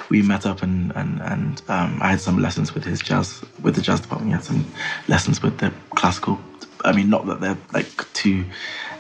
we 0.10 0.22
met 0.22 0.46
up, 0.46 0.64
and 0.64 0.94
and 0.96 1.22
and 1.22 1.62
um, 1.68 2.00
I 2.02 2.12
had 2.12 2.22
some 2.22 2.40
lessons 2.40 2.74
with 2.74 2.86
his 2.86 3.02
jazz, 3.02 3.44
with 3.62 3.76
the 3.76 3.82
jazz 3.82 4.00
department. 4.00 4.32
He 4.32 4.36
had 4.36 4.46
some 4.46 4.66
lessons 5.10 5.42
with 5.42 5.58
the 5.58 5.74
classical. 5.96 6.40
I 6.86 6.92
mean, 6.92 7.10
not 7.10 7.26
that 7.28 7.40
they're 7.40 7.58
like 7.74 8.14
too 8.14 8.46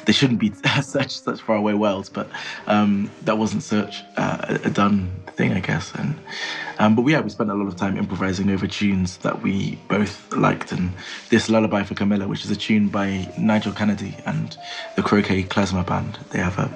they 0.05 0.13
shouldn't 0.13 0.39
be 0.39 0.51
such 0.81 1.19
such 1.19 1.41
faraway 1.41 1.74
worlds, 1.74 2.10
but 2.10 2.29
um, 2.67 3.10
that 3.24 3.38
wasn't 3.38 3.63
such 3.63 4.03
uh, 4.17 4.57
a 4.63 4.69
done 4.69 5.12
thing, 5.36 5.53
I 5.53 5.60
guess. 5.60 5.93
And 5.95 6.15
um, 6.79 6.95
but 6.95 7.05
yeah, 7.07 7.22
we 7.22 7.29
spent 7.29 7.50
a 7.50 7.53
lot 7.53 7.67
of 7.67 7.75
time 7.75 7.98
improvising 7.98 8.50
over 8.50 8.67
tunes 8.67 9.17
that 9.17 9.41
we 9.41 9.77
both 9.88 10.31
liked. 10.33 10.72
And 10.72 10.91
this 11.29 11.50
lullaby 11.50 11.83
for 11.83 11.95
Camilla, 11.95 12.27
which 12.27 12.43
is 12.45 12.51
a 12.51 12.55
tune 12.55 12.88
by 12.88 13.31
Nigel 13.38 13.74
Kennedy 13.74 14.15
and 14.25 14.57
the 14.95 15.01
Kroke 15.01 15.48
Klezmer 15.48 15.86
Band, 15.86 16.17
they 16.31 16.39
have 16.39 16.57
a 16.60 16.72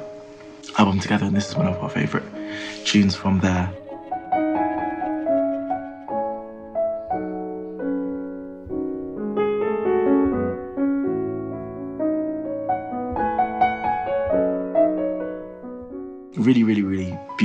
album 0.78 1.00
together, 1.00 1.26
and 1.26 1.36
this 1.36 1.50
is 1.50 1.56
one 1.56 1.68
of 1.68 1.78
our 1.82 1.90
favorite 1.90 2.26
tunes 2.86 3.16
from 3.16 3.40
there. 3.40 3.72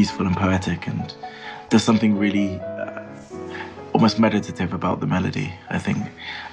Beautiful 0.02 0.26
and 0.26 0.36
poetic. 0.36 0.88
And 0.88 1.14
there's 1.70 1.84
something 1.84 2.18
really 2.18 2.58
uh, 2.58 3.04
almost 3.92 4.18
meditative 4.18 4.72
about 4.72 4.98
the 4.98 5.06
melody, 5.06 5.52
I 5.70 5.78
think, 5.78 5.98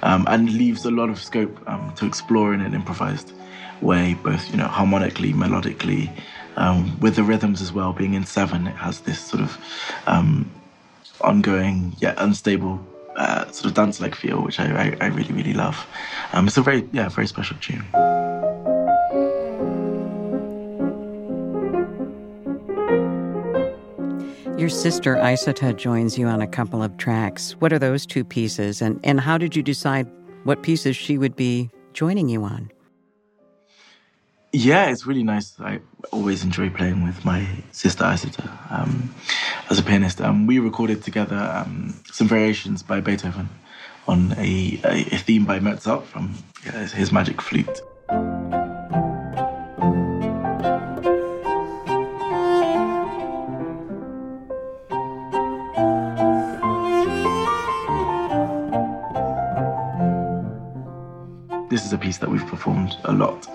um, 0.04 0.24
and 0.28 0.52
leaves 0.52 0.84
a 0.84 0.90
lot 0.92 1.10
of 1.10 1.18
scope 1.20 1.58
um, 1.66 1.92
to 1.96 2.06
explore 2.06 2.54
in 2.54 2.60
an 2.60 2.74
improvised 2.74 3.32
way, 3.80 4.14
both 4.22 4.48
you 4.52 4.56
know 4.56 4.68
harmonically, 4.68 5.32
melodically, 5.32 6.08
um, 6.56 6.96
with 7.00 7.16
the 7.16 7.24
rhythms 7.24 7.60
as 7.60 7.72
well. 7.72 7.92
Being 7.92 8.14
in 8.14 8.24
seven, 8.24 8.68
it 8.68 8.76
has 8.76 9.00
this 9.00 9.18
sort 9.18 9.42
of 9.42 9.58
um, 10.06 10.48
ongoing 11.20 11.96
yet 11.98 12.14
unstable 12.18 12.78
uh, 13.16 13.50
sort 13.50 13.66
of 13.66 13.74
dance-like 13.74 14.14
feel, 14.14 14.44
which 14.44 14.60
I, 14.60 14.66
I, 14.84 14.96
I 15.00 15.06
really 15.08 15.34
really 15.34 15.54
love. 15.54 15.76
Um, 16.32 16.46
it's 16.46 16.56
a 16.56 16.62
very 16.62 16.88
yeah 16.92 17.08
very 17.08 17.26
special 17.26 17.56
tune. 17.60 17.84
Your 24.60 24.68
sister 24.68 25.16
Isata 25.16 25.74
joins 25.74 26.18
you 26.18 26.26
on 26.26 26.42
a 26.42 26.46
couple 26.46 26.82
of 26.82 26.98
tracks. 26.98 27.52
What 27.60 27.72
are 27.72 27.78
those 27.78 28.04
two 28.04 28.24
pieces, 28.24 28.82
and, 28.82 29.00
and 29.02 29.18
how 29.18 29.38
did 29.38 29.56
you 29.56 29.62
decide 29.62 30.06
what 30.44 30.62
pieces 30.62 30.96
she 30.96 31.16
would 31.16 31.34
be 31.34 31.70
joining 31.94 32.28
you 32.28 32.44
on? 32.44 32.70
Yeah, 34.52 34.90
it's 34.90 35.06
really 35.06 35.22
nice. 35.22 35.58
I 35.60 35.80
always 36.12 36.44
enjoy 36.44 36.68
playing 36.68 37.04
with 37.04 37.24
my 37.24 37.46
sister 37.72 38.04
Isata 38.04 38.50
um, 38.70 39.14
as 39.70 39.78
a 39.78 39.82
pianist. 39.82 40.20
Um, 40.20 40.46
we 40.46 40.58
recorded 40.58 41.02
together 41.02 41.38
um, 41.38 41.98
some 42.12 42.28
variations 42.28 42.82
by 42.82 43.00
Beethoven 43.00 43.48
on 44.06 44.34
a, 44.36 44.78
a, 44.84 45.16
theme 45.16 45.46
by 45.46 45.58
Mozart 45.58 46.04
from 46.04 46.34
his 46.62 47.10
Magic 47.10 47.40
Flute. 47.40 47.80
Piece 62.10 62.18
that 62.18 62.28
we've 62.28 62.46
performed 62.48 62.96
a 63.04 63.12
lot 63.12 63.46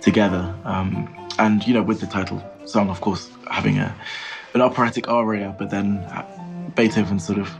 together. 0.00 0.54
Um, 0.64 0.90
and, 1.38 1.66
you 1.66 1.74
know, 1.74 1.82
with 1.82 2.00
the 2.00 2.06
title 2.06 2.42
song, 2.64 2.88
of 2.88 3.02
course, 3.02 3.28
having 3.50 3.78
a 3.78 3.94
an 4.54 4.62
operatic 4.62 5.08
aria, 5.08 5.54
but 5.58 5.68
then 5.68 5.86
Beethoven 6.74 7.18
sort 7.20 7.38
of 7.38 7.50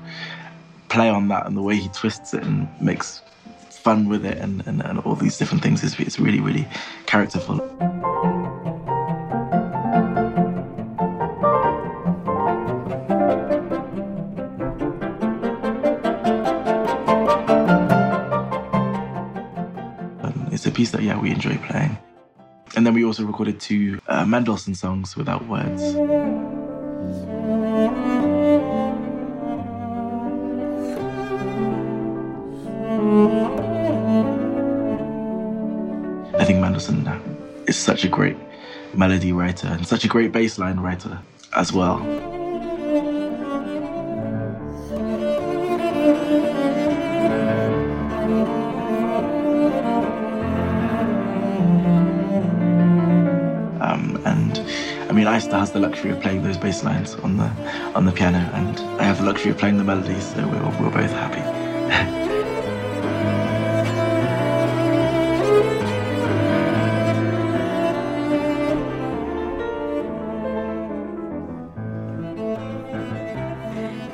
play 0.88 1.10
on 1.10 1.28
that 1.28 1.46
and 1.46 1.54
the 1.54 1.60
way 1.60 1.76
he 1.76 1.90
twists 1.90 2.32
it 2.32 2.42
and 2.42 2.66
makes 2.80 3.20
fun 3.68 4.08
with 4.08 4.24
it 4.24 4.38
and, 4.38 4.66
and, 4.66 4.82
and 4.82 4.98
all 5.00 5.14
these 5.14 5.36
different 5.36 5.62
things 5.62 5.84
is 5.84 6.00
it's 6.00 6.18
really, 6.18 6.40
really 6.40 6.66
characterful. 7.04 7.56
Piece 20.78 20.92
that 20.92 21.02
yeah 21.02 21.18
we 21.18 21.28
enjoy 21.32 21.56
playing. 21.66 21.98
And 22.76 22.86
then 22.86 22.94
we 22.94 23.04
also 23.04 23.24
recorded 23.24 23.58
two 23.58 23.98
uh, 24.06 24.24
Mendelssohn 24.24 24.76
songs 24.76 25.16
without 25.16 25.44
words. 25.48 25.82
I 36.40 36.44
think 36.44 36.60
Mendelssohn 36.60 37.04
is 37.66 37.76
such 37.76 38.04
a 38.04 38.08
great 38.08 38.36
melody 38.94 39.32
writer 39.32 39.66
and 39.66 39.84
such 39.84 40.04
a 40.04 40.08
great 40.08 40.30
bass 40.30 40.58
line 40.58 40.78
writer 40.78 41.18
as 41.56 41.72
well. 41.72 41.98
Isata 55.38 55.60
has 55.60 55.70
the 55.70 55.78
luxury 55.78 56.10
of 56.10 56.20
playing 56.20 56.42
those 56.42 56.56
bass 56.56 56.82
lines 56.82 57.14
on 57.14 57.36
the 57.36 57.48
on 57.94 58.06
the 58.06 58.10
piano, 58.10 58.38
and 58.54 58.76
I 59.00 59.04
have 59.04 59.18
the 59.18 59.24
luxury 59.24 59.52
of 59.52 59.58
playing 59.58 59.78
the 59.78 59.84
melodies, 59.84 60.34
so 60.34 60.44
we're, 60.48 60.82
we're 60.82 60.90
both 60.90 61.12
happy. 61.12 62.18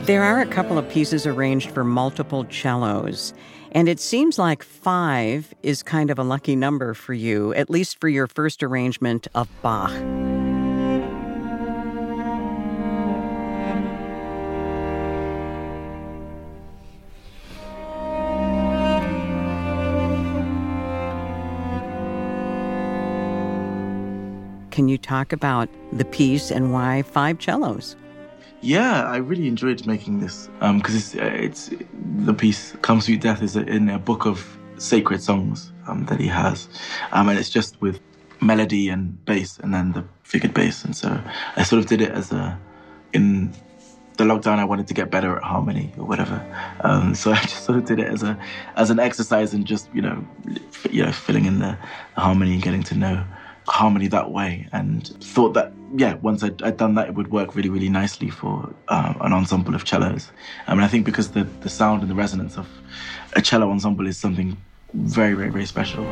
There 0.04 0.22
are 0.22 0.42
a 0.42 0.46
couple 0.46 0.76
of 0.76 0.86
pieces 0.90 1.26
arranged 1.26 1.70
for 1.70 1.82
multiple 1.82 2.46
cellos, 2.50 3.32
and 3.72 3.88
it 3.88 3.98
seems 3.98 4.38
like 4.38 4.62
five 4.62 5.54
is 5.62 5.82
kind 5.82 6.10
of 6.10 6.18
a 6.18 6.22
lucky 6.22 6.56
number 6.56 6.92
for 6.92 7.14
you, 7.14 7.54
at 7.54 7.70
least 7.70 7.98
for 7.98 8.10
your 8.10 8.26
first 8.26 8.62
arrangement 8.62 9.26
of 9.34 9.48
Bach. 9.62 9.90
Can 24.74 24.88
you 24.88 24.98
talk 24.98 25.32
about 25.32 25.68
the 25.92 26.04
piece 26.04 26.50
and 26.50 26.72
why 26.72 27.02
five 27.02 27.40
cellos? 27.40 27.94
Yeah, 28.60 29.04
I 29.04 29.18
really 29.18 29.46
enjoyed 29.46 29.86
making 29.86 30.18
this 30.18 30.48
because 30.58 31.14
um, 31.14 31.20
it's, 31.20 31.70
it's 31.70 31.70
the 32.24 32.34
piece 32.34 32.74
"Come 32.82 33.00
Sweet 33.00 33.20
Death" 33.20 33.40
is 33.40 33.54
in 33.54 33.88
a 33.88 34.00
book 34.00 34.26
of 34.26 34.58
sacred 34.78 35.22
songs 35.22 35.70
um, 35.86 36.06
that 36.06 36.18
he 36.18 36.26
has, 36.26 36.68
um, 37.12 37.28
and 37.28 37.38
it's 37.38 37.50
just 37.50 37.80
with 37.80 38.00
melody 38.40 38.88
and 38.88 39.24
bass, 39.26 39.60
and 39.60 39.72
then 39.72 39.92
the 39.92 40.04
figured 40.24 40.54
bass, 40.54 40.84
and 40.84 40.96
so 40.96 41.22
I 41.54 41.62
sort 41.62 41.78
of 41.78 41.86
did 41.86 42.00
it 42.00 42.10
as 42.10 42.32
a 42.32 42.58
in 43.12 43.52
the 44.16 44.24
lockdown 44.24 44.58
I 44.58 44.64
wanted 44.64 44.88
to 44.88 44.94
get 44.94 45.08
better 45.08 45.36
at 45.36 45.44
harmony 45.44 45.92
or 45.96 46.04
whatever. 46.04 46.44
Um, 46.80 47.14
so 47.14 47.30
I 47.38 47.40
just 47.42 47.62
sort 47.62 47.78
of 47.78 47.84
did 47.84 48.00
it 48.00 48.08
as 48.08 48.24
a 48.24 48.36
as 48.74 48.90
an 48.90 48.98
exercise 48.98 49.54
and 49.54 49.64
just 49.64 49.88
you 49.94 50.02
know 50.02 50.26
you 50.90 51.04
know 51.04 51.12
filling 51.12 51.44
in 51.44 51.60
the, 51.60 51.78
the 52.16 52.20
harmony 52.20 52.54
and 52.54 52.62
getting 52.62 52.82
to 52.82 52.96
know 52.96 53.24
harmony 53.66 54.08
that 54.08 54.30
way 54.30 54.68
and 54.72 55.08
thought 55.22 55.54
that 55.54 55.72
yeah 55.96 56.14
once 56.14 56.42
I'd, 56.42 56.62
I'd 56.62 56.76
done 56.76 56.94
that 56.96 57.08
it 57.08 57.14
would 57.14 57.30
work 57.30 57.54
really 57.54 57.70
really 57.70 57.88
nicely 57.88 58.30
for 58.30 58.72
uh, 58.88 59.14
an 59.20 59.32
ensemble 59.32 59.74
of 59.74 59.86
cellos. 59.86 60.30
I 60.66 60.74
mean 60.74 60.84
I 60.84 60.88
think 60.88 61.06
because 61.06 61.30
the, 61.30 61.44
the 61.60 61.68
sound 61.68 62.02
and 62.02 62.10
the 62.10 62.14
resonance 62.14 62.56
of 62.56 62.68
a 63.34 63.42
cello 63.42 63.70
ensemble 63.70 64.06
is 64.06 64.18
something 64.18 64.56
very 64.92 65.34
very 65.34 65.50
very 65.50 65.66
special 65.66 66.04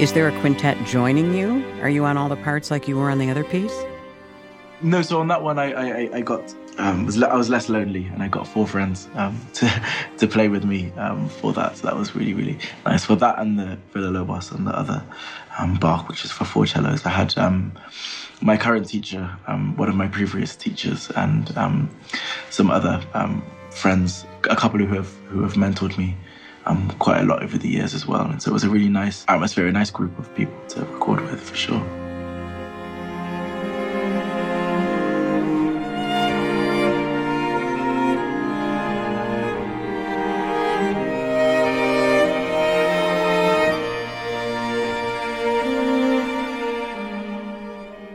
Is 0.00 0.12
there 0.12 0.26
a 0.26 0.40
quintet 0.40 0.76
joining 0.86 1.34
you? 1.34 1.64
Are 1.80 1.88
you 1.88 2.04
on 2.04 2.16
all 2.16 2.28
the 2.28 2.34
parts 2.34 2.68
like 2.68 2.88
you 2.88 2.96
were 2.96 3.10
on 3.10 3.18
the 3.18 3.30
other 3.30 3.44
piece? 3.44 3.84
No, 4.82 5.02
so 5.02 5.20
on 5.20 5.28
that 5.28 5.44
one, 5.44 5.56
I 5.56 5.70
I, 5.72 6.10
I 6.14 6.20
got 6.20 6.52
um, 6.78 7.06
was 7.06 7.22
I 7.22 7.36
was 7.36 7.48
less 7.48 7.68
lonely, 7.68 8.06
and 8.06 8.20
I 8.20 8.26
got 8.26 8.48
four 8.48 8.66
friends 8.66 9.08
um, 9.14 9.40
to 9.54 9.82
to 10.18 10.26
play 10.26 10.48
with 10.48 10.64
me 10.64 10.90
um, 10.96 11.28
for 11.28 11.52
that. 11.52 11.76
So 11.76 11.86
that 11.86 11.96
was 11.96 12.16
really 12.16 12.34
really 12.34 12.58
nice 12.84 13.04
for 13.04 13.14
that 13.14 13.38
and 13.38 13.56
the 13.56 13.78
Villa 13.92 14.08
Lobos 14.08 14.50
and 14.50 14.66
the 14.66 14.76
other 14.76 15.00
um, 15.58 15.76
Bach, 15.76 16.08
which 16.08 16.24
is 16.24 16.32
for 16.32 16.44
four 16.44 16.66
cellos. 16.66 17.06
I 17.06 17.10
had 17.10 17.38
um, 17.38 17.72
my 18.40 18.56
current 18.56 18.88
teacher, 18.88 19.30
um, 19.46 19.76
one 19.76 19.88
of 19.88 19.94
my 19.94 20.08
previous 20.08 20.56
teachers, 20.56 21.08
and 21.14 21.48
some 22.50 22.68
other 22.68 23.00
friends, 23.70 24.26
a 24.50 24.56
couple 24.56 24.80
who 24.80 24.92
have 24.92 25.14
who 25.28 25.42
have 25.42 25.54
mentored 25.54 25.96
me 25.96 26.16
um, 26.66 26.90
quite 26.98 27.20
a 27.20 27.24
lot 27.24 27.42
over 27.42 27.58
the 27.58 27.68
years 27.68 27.94
as 27.94 28.06
well. 28.06 28.26
And 28.26 28.42
so 28.42 28.50
it 28.50 28.54
was 28.54 28.64
a 28.64 28.70
really 28.70 28.88
nice 28.88 29.24
atmosphere, 29.28 29.66
a 29.66 29.72
nice 29.72 29.90
group 29.90 30.18
of 30.18 30.34
people 30.34 30.54
to 30.68 30.80
record 30.80 31.20
with 31.22 31.40
for 31.40 31.54
sure. 31.54 31.84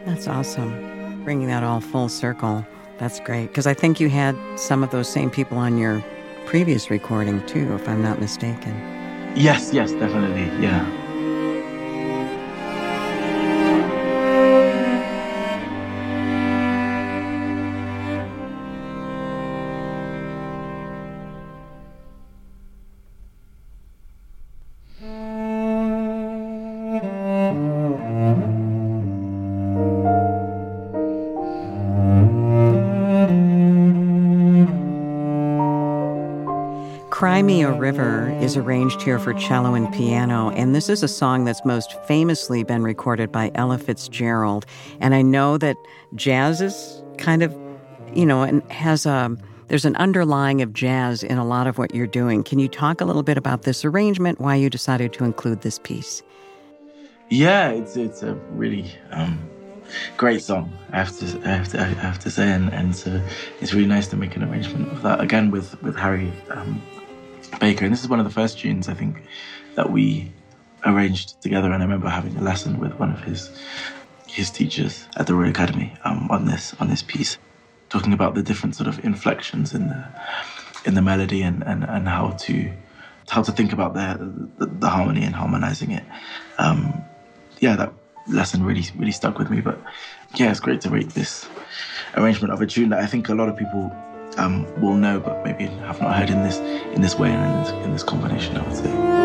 That's 0.06 0.28
awesome. 0.28 1.24
Bringing 1.24 1.48
that 1.48 1.64
all 1.64 1.80
full 1.80 2.10
circle. 2.10 2.66
That's 2.98 3.22
great. 3.22 3.48
Because 3.48 3.68
I 3.68 3.74
think 3.74 4.02
you 4.02 4.10
had 4.10 4.36
some 4.60 4.84
of 4.84 4.92
those 4.92 5.08
same 5.08 5.30
people 5.30 5.58
on 5.58 5.78
your 5.78 6.04
previous 6.50 6.90
recording 6.90 7.46
too, 7.46 7.76
if 7.76 7.88
I'm 7.88 8.02
not 8.02 8.20
mistaken. 8.20 8.74
Yes, 9.36 9.72
yes, 9.72 9.92
definitely, 9.92 10.46
yeah. 10.60 10.99
Cry 37.40 37.44
Me 37.44 37.64
River 37.64 38.38
is 38.42 38.58
arranged 38.58 39.02
here 39.02 39.18
for 39.18 39.34
cello 39.34 39.74
and 39.74 39.90
piano, 39.94 40.50
and 40.50 40.76
this 40.76 40.90
is 40.90 41.04
a 41.04 41.08
song 41.08 41.46
that's 41.46 41.64
most 41.64 41.94
famously 42.04 42.66
been 42.66 42.84
recorded 42.84 43.32
by 43.32 43.50
Ella 43.56 43.78
Fitzgerald. 43.78 44.66
And 45.00 45.16
I 45.16 45.22
know 45.22 45.58
that 45.58 45.78
jazz 46.16 46.60
is 46.60 47.02
kind 47.18 47.42
of, 47.42 47.58
you 48.14 48.26
know, 48.26 48.44
and 48.44 48.62
has 48.70 49.06
a 49.06 49.38
there's 49.70 49.86
an 49.86 49.96
underlying 49.96 50.62
of 50.62 50.74
jazz 50.74 51.24
in 51.24 51.38
a 51.38 51.46
lot 51.46 51.66
of 51.66 51.78
what 51.78 51.96
you're 51.96 52.08
doing. 52.08 52.44
Can 52.44 52.60
you 52.60 52.68
talk 52.68 53.00
a 53.00 53.06
little 53.06 53.24
bit 53.24 53.38
about 53.38 53.62
this 53.62 53.86
arrangement, 53.86 54.42
why 54.42 54.56
you 54.56 54.70
decided 54.70 55.14
to 55.14 55.24
include 55.24 55.62
this 55.62 55.80
piece? 55.80 56.22
Yeah, 57.30 57.70
it's 57.70 57.96
it's 57.96 58.22
a 58.22 58.34
really 58.52 58.92
um, 59.12 59.40
great 60.18 60.42
song. 60.42 60.74
I 60.92 60.98
have 60.98 61.18
to 61.20 61.26
I 61.46 61.52
have 61.56 61.70
to 61.70 61.80
I 61.80 61.86
have 61.86 62.20
to 62.20 62.30
say, 62.30 62.52
and, 62.52 62.74
and 62.74 62.94
so 62.94 63.22
it's 63.62 63.74
really 63.74 63.88
nice 63.88 64.10
to 64.10 64.18
make 64.18 64.36
an 64.36 64.44
arrangement 64.44 64.92
of 64.92 65.04
that 65.04 65.22
again 65.22 65.52
with 65.52 65.82
with 65.82 65.96
Harry 65.96 66.34
um, 66.50 66.82
Baker. 67.60 67.86
And 67.86 67.94
this 67.94 68.02
is 68.02 68.10
one 68.10 68.20
of 68.20 68.26
the 68.26 68.32
first 68.32 68.60
tunes 68.60 68.88
I 68.88 68.94
think 68.94 69.22
that 69.76 69.92
we 69.92 70.32
arranged 70.86 71.42
together. 71.42 71.72
And 71.72 71.82
I 71.82 71.86
remember 71.86 72.10
having 72.10 72.36
a 72.38 72.42
lesson 72.42 72.80
with 72.80 72.94
one 73.00 73.12
of 73.12 73.22
his 73.22 73.50
his 74.28 74.52
teachers 74.52 75.08
at 75.18 75.26
the 75.26 75.34
Royal 75.34 75.50
Academy 75.50 75.94
um, 76.04 76.28
on 76.30 76.46
this 76.46 76.76
on 76.80 76.90
this 76.90 77.02
piece, 77.02 77.38
talking 77.90 78.14
about 78.14 78.36
the 78.36 78.44
different 78.44 78.76
sort 78.76 78.88
of 78.88 79.04
inflections 79.04 79.74
in 79.74 79.90
the 79.90 80.06
in 80.86 80.94
the 80.94 81.02
melody 81.02 81.42
and 81.42 81.64
and, 81.64 81.84
and 81.84 82.08
how 82.08 82.32
to 82.32 82.72
how 83.30 83.42
to 83.42 83.52
think 83.52 83.74
about 83.74 83.94
the 83.94 84.18
the, 84.58 84.66
the 84.66 84.90
harmony 84.90 85.24
and 85.24 85.36
harmonizing 85.36 85.92
it. 85.92 86.04
Um, 86.58 87.04
yeah, 87.60 87.76
that 87.76 87.94
lesson 88.28 88.64
really 88.64 88.86
really 88.96 89.12
stuck 89.12 89.38
with 89.40 89.50
me. 89.50 89.62
But 89.62 89.80
yeah, 90.36 90.52
it's 90.52 90.60
great 90.60 90.82
to 90.82 90.90
rate 90.90 91.10
this 91.10 91.48
arrangement 92.16 92.54
of 92.54 92.62
a 92.62 92.68
tune 92.68 92.90
that 92.90 93.00
I 93.00 93.06
think 93.06 93.30
a 93.30 93.36
lot 93.36 93.50
of 93.50 93.58
people 93.58 93.92
um, 94.40 94.66
will 94.82 94.96
know, 94.96 95.20
but 95.20 95.44
maybe 95.44 95.66
have 95.66 96.02
not 96.02 96.16
heard 96.16 96.30
in 96.30 96.44
this 96.44 96.58
in 96.96 97.02
this 97.02 97.18
way 97.18 97.32
and 97.32 97.44
in 97.44 97.64
this, 97.64 97.86
in 97.86 97.92
this 97.92 98.04
combination. 98.04 98.58
I 98.58 98.68
would 98.68 98.76
say. 98.76 99.20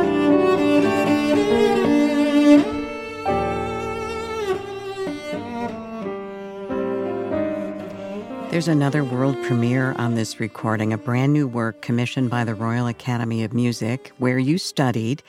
There's 8.51 8.69
another 8.69 9.03
world 9.03 9.37
premiere 9.43 9.97
on 9.99 10.15
this 10.15 10.39
recording, 10.39 10.93
a 10.93 10.99
brand 10.99 11.33
new 11.33 11.49
work 11.49 11.83
commissioned 11.83 12.31
by 12.31 12.45
the 12.45 12.55
Royal 12.55 12.87
Academy 12.87 13.43
of 13.43 13.53
Music, 13.53 14.13
where 14.19 14.39
you 14.39 14.59
studied. 14.59 15.25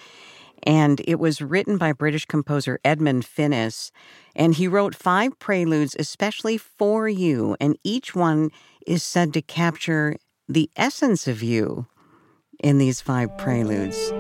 And 0.62 1.02
it 1.08 1.20
was 1.20 1.42
written 1.42 1.78
by 1.78 1.92
British 1.92 2.26
composer 2.26 2.80
Edmund 2.86 3.26
Finnis. 3.26 3.90
And 4.36 4.54
he 4.54 4.68
wrote 4.68 4.94
five 4.94 5.40
preludes 5.40 5.96
especially 5.98 6.58
for 6.58 7.10
you, 7.10 7.58
and 7.60 7.80
each 7.84 8.14
one 8.14 8.52
is 8.86 9.04
said 9.04 9.34
to 9.34 9.42
capture 9.42 10.16
the 10.48 10.70
essence 10.76 11.28
of 11.28 11.42
you 11.42 11.88
in 12.64 12.78
these 12.78 13.02
five 13.02 13.36
preludes. 13.38 14.12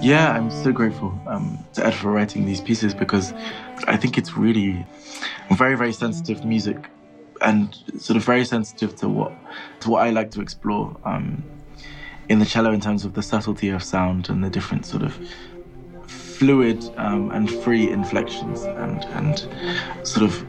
Yeah, 0.00 0.32
I'm 0.32 0.50
so 0.50 0.70
grateful 0.70 1.18
um, 1.26 1.58
to 1.74 1.86
Ed 1.86 1.94
for 1.94 2.10
writing 2.10 2.44
these 2.44 2.60
pieces 2.60 2.92
because 2.92 3.32
I 3.86 3.96
think 3.96 4.18
it's 4.18 4.36
really 4.36 4.84
very, 5.52 5.76
very 5.76 5.92
sensitive 5.92 6.44
music 6.44 6.90
and 7.40 7.74
sort 7.98 8.16
of 8.16 8.24
very 8.24 8.44
sensitive 8.44 8.96
to 8.96 9.08
what 9.08 9.32
to 9.80 9.90
what 9.90 10.02
I 10.02 10.10
like 10.10 10.30
to 10.32 10.40
explore 10.40 10.94
um, 11.04 11.42
in 12.28 12.38
the 12.38 12.44
cello 12.44 12.72
in 12.72 12.80
terms 12.80 13.04
of 13.04 13.14
the 13.14 13.22
subtlety 13.22 13.70
of 13.70 13.82
sound 13.82 14.28
and 14.28 14.44
the 14.44 14.50
different 14.50 14.86
sort 14.86 15.02
of 15.02 15.18
fluid 16.44 16.92
um, 16.98 17.30
and 17.30 17.50
free 17.50 17.90
inflections 17.90 18.64
and 18.64 19.02
and 19.18 19.48
sort 20.06 20.26
of 20.28 20.46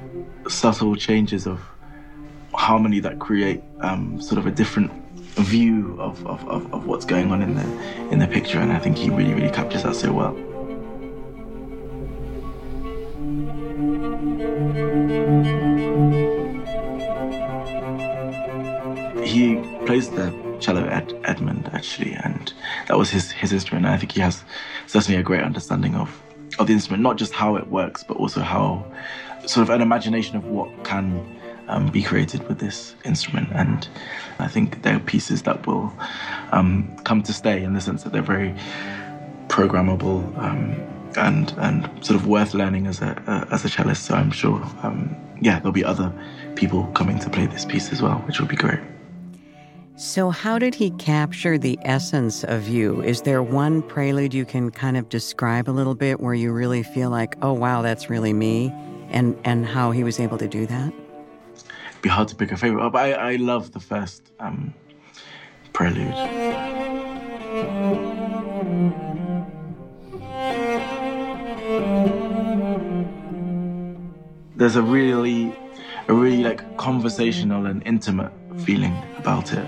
subtle 0.50 0.94
changes 0.94 1.48
of 1.48 1.58
harmony 2.54 3.00
that 3.00 3.18
create 3.18 3.62
um, 3.80 4.22
sort 4.22 4.38
of 4.38 4.46
a 4.46 4.52
different 4.52 4.92
view 5.54 5.96
of, 6.00 6.26
of, 6.28 6.46
of, 6.50 6.74
of 6.74 6.86
what's 6.86 7.06
going 7.06 7.32
on 7.32 7.42
in 7.42 7.56
the 7.56 7.66
in 8.12 8.20
the 8.20 8.28
picture 8.28 8.60
and 8.60 8.74
I 8.74 8.80
think 8.80 8.98
he 8.98 9.10
really 9.10 9.34
really 9.34 9.50
captures 9.60 9.84
that 9.84 9.96
so 9.96 10.12
well. 10.12 10.36
He 19.24 19.56
plays 19.86 20.10
the 20.10 20.28
cello 20.60 20.86
at 20.88 21.14
Edmund 21.24 21.70
actually 21.74 22.14
and 22.16 22.54
that 22.88 22.98
was 22.98 23.10
his 23.10 23.32
his 23.32 23.54
instrument 23.54 23.86
and 23.86 23.96
I 23.96 23.98
think 23.98 24.12
he 24.12 24.20
has 24.20 24.44
certainly 24.96 25.20
a 25.20 25.24
great 25.24 25.44
understanding 25.44 25.94
of 25.96 26.10
of 26.60 26.68
the 26.68 26.74
instrument 26.74 27.04
not 27.04 27.18
just 27.18 27.34
how 27.34 27.58
it 27.58 27.68
works 27.68 28.02
but 28.04 28.16
also 28.18 28.40
how 28.40 28.86
sort 29.46 29.64
of 29.64 29.70
an 29.70 29.82
imagination 29.82 30.38
of 30.38 30.46
what 30.46 30.70
can 30.84 31.06
um, 31.68 31.90
be 31.90 32.02
created 32.04 32.48
with 32.48 32.60
this 32.60 32.96
instrument. 33.06 33.50
And 33.54 33.88
I 34.40 34.48
think 34.48 34.82
they're 34.82 35.00
pieces 35.00 35.44
that 35.44 35.66
will 35.66 35.94
um, 36.52 36.96
come 37.04 37.24
to 37.24 37.34
stay 37.34 37.64
in 37.64 37.74
the 37.74 37.82
sense 37.82 38.04
that 38.04 38.14
they're 38.14 38.22
very 38.22 38.56
programmable 39.48 40.38
um, 40.38 40.76
and 41.18 41.54
and 41.58 41.90
sort 42.06 42.20
of 42.20 42.28
worth 42.28 42.54
learning 42.54 42.88
as 42.88 43.02
a 43.02 43.48
as 43.52 43.64
a 43.66 43.70
cellist. 43.70 44.04
So 44.04 44.16
I'm 44.16 44.32
sure, 44.32 44.62
um, 44.84 45.16
yeah, 45.42 45.60
there'll 45.60 45.72
be 45.72 45.86
other 45.86 46.12
people 46.56 46.86
coming 46.88 47.20
to 47.20 47.30
play 47.30 47.46
this 47.48 47.66
piece 47.66 47.92
as 47.92 48.02
well, 48.02 48.18
which 48.28 48.40
will 48.40 48.48
be 48.48 48.56
great. 48.56 48.80
So, 49.98 50.30
how 50.30 50.60
did 50.60 50.76
he 50.76 50.92
capture 50.92 51.58
the 51.58 51.80
essence 51.84 52.44
of 52.44 52.68
you? 52.68 53.02
Is 53.02 53.22
there 53.22 53.42
one 53.42 53.82
prelude 53.82 54.34
you 54.34 54.44
can 54.44 54.70
kind 54.70 54.98
of 54.98 55.08
describe 55.08 55.70
a 55.70 55.72
little 55.72 55.96
bit 55.96 56.20
where 56.20 56.34
you 56.34 56.52
really 56.52 56.84
feel 56.84 57.10
like, 57.10 57.38
oh, 57.42 57.54
wow, 57.54 57.82
that's 57.82 58.10
really 58.10 58.34
me? 58.34 58.74
And, 59.10 59.40
and 59.46 59.66
how 59.66 59.92
he 59.92 60.04
was 60.04 60.20
able 60.20 60.38
to 60.40 60.50
do 60.50 60.66
that? 60.66 60.94
It'd 61.92 62.02
be 62.02 62.10
hard 62.10 62.28
to 62.28 62.36
pick 62.36 62.52
a 62.52 62.58
favorite, 62.58 62.90
but 62.90 63.00
I, 63.00 63.12
I 63.14 63.36
love 63.38 63.72
the 63.72 63.80
first 63.80 64.34
um, 64.42 64.74
prelude. 65.72 66.14
There's 74.58 74.76
a 74.76 74.82
really, 74.82 75.56
a 76.10 76.14
really 76.14 76.44
like 76.44 76.76
conversational 76.76 77.66
and 77.66 77.82
intimate 77.86 78.34
feeling 78.58 78.96
about 79.18 79.54
it, 79.54 79.66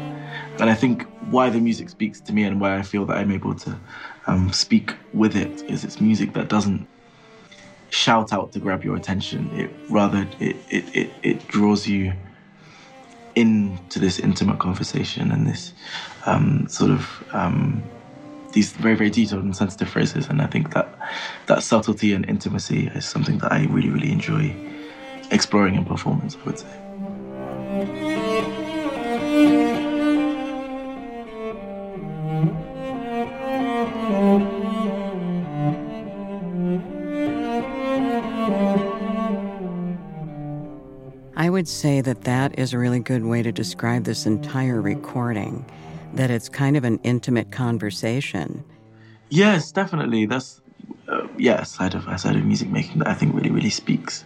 and 0.60 0.70
I 0.70 0.76
think 0.76 1.06
why 1.20 1.50
the 1.50 1.60
music 1.60 1.90
speaks 1.90 2.22
to 2.22 2.34
me 2.34 2.44
and 2.44 2.60
why 2.60 2.78
I 2.78 2.82
feel 2.82 3.06
that 3.06 3.18
I'm 3.18 3.32
able 3.32 3.56
to 3.56 3.80
um, 4.28 4.52
speak 4.52 4.96
with 5.14 5.36
it 5.36 5.64
is 5.68 5.84
it's 5.84 6.02
music 6.02 6.34
that 6.34 6.48
doesn't 6.48 6.88
shout 7.90 8.34
out 8.34 8.52
to 8.54 8.60
grab 8.60 8.84
your 8.84 8.96
attention. 8.96 9.50
It 9.54 9.72
rather 9.90 10.28
it 10.40 10.58
it, 10.70 10.96
it, 10.96 11.14
it 11.24 11.48
draws 11.48 11.88
you 11.88 12.14
into 13.36 14.00
this 14.00 14.20
intimate 14.20 14.60
conversation 14.60 15.32
and 15.32 15.46
this 15.46 15.74
um, 16.26 16.68
sort 16.68 16.90
of 16.92 17.24
um, 17.34 17.84
these 18.54 18.72
very 18.74 18.96
very 18.96 19.12
detailed 19.12 19.44
and 19.44 19.56
sensitive 19.56 19.90
phrases 19.90 20.28
and 20.28 20.42
i 20.42 20.48
think 20.48 20.74
that 20.74 20.98
that 21.48 21.62
subtlety 21.62 22.14
and 22.14 22.28
intimacy 22.28 22.88
is 22.96 23.06
something 23.06 23.38
that 23.38 23.52
i 23.52 23.66
really 23.66 23.90
really 23.90 24.12
enjoy 24.12 24.56
exploring 25.32 25.76
in 25.76 25.86
performance 25.86 26.36
i 26.42 26.44
would 26.46 26.58
say 26.58 26.87
would 41.68 41.74
say 41.74 42.00
that 42.00 42.22
that 42.22 42.58
is 42.58 42.72
a 42.72 42.78
really 42.78 43.02
good 43.02 43.26
way 43.26 43.44
to 43.44 43.52
describe 43.52 44.06
this 44.06 44.26
entire 44.26 44.80
recording, 44.80 45.66
that 46.14 46.32
it's 46.32 46.48
kind 46.48 46.78
of 46.78 46.86
an 46.86 46.98
intimate 47.04 47.52
conversation. 47.52 48.64
Yes, 49.28 49.74
definitely. 49.74 50.26
That's 50.28 50.62
uh, 51.10 51.28
yeah, 51.38 51.64
side 51.64 51.94
of 51.94 52.04
side 52.22 52.38
of 52.38 52.46
music 52.46 52.70
making 52.70 53.00
that 53.00 53.10
I 53.10 53.14
think 53.14 53.36
really 53.36 53.52
really 53.52 53.70
speaks 53.70 54.24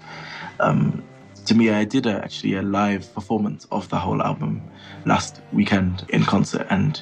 um, 0.60 1.04
to 1.48 1.56
me. 1.56 1.72
I 1.72 1.84
did 1.84 2.06
a, 2.06 2.24
actually 2.24 2.54
a 2.54 2.62
live 2.62 3.12
performance 3.16 3.66
of 3.72 3.90
the 3.90 3.98
whole 3.98 4.22
album 4.22 4.62
last 5.08 5.42
weekend 5.52 6.06
in 6.10 6.24
concert, 6.24 6.68
and 6.70 7.02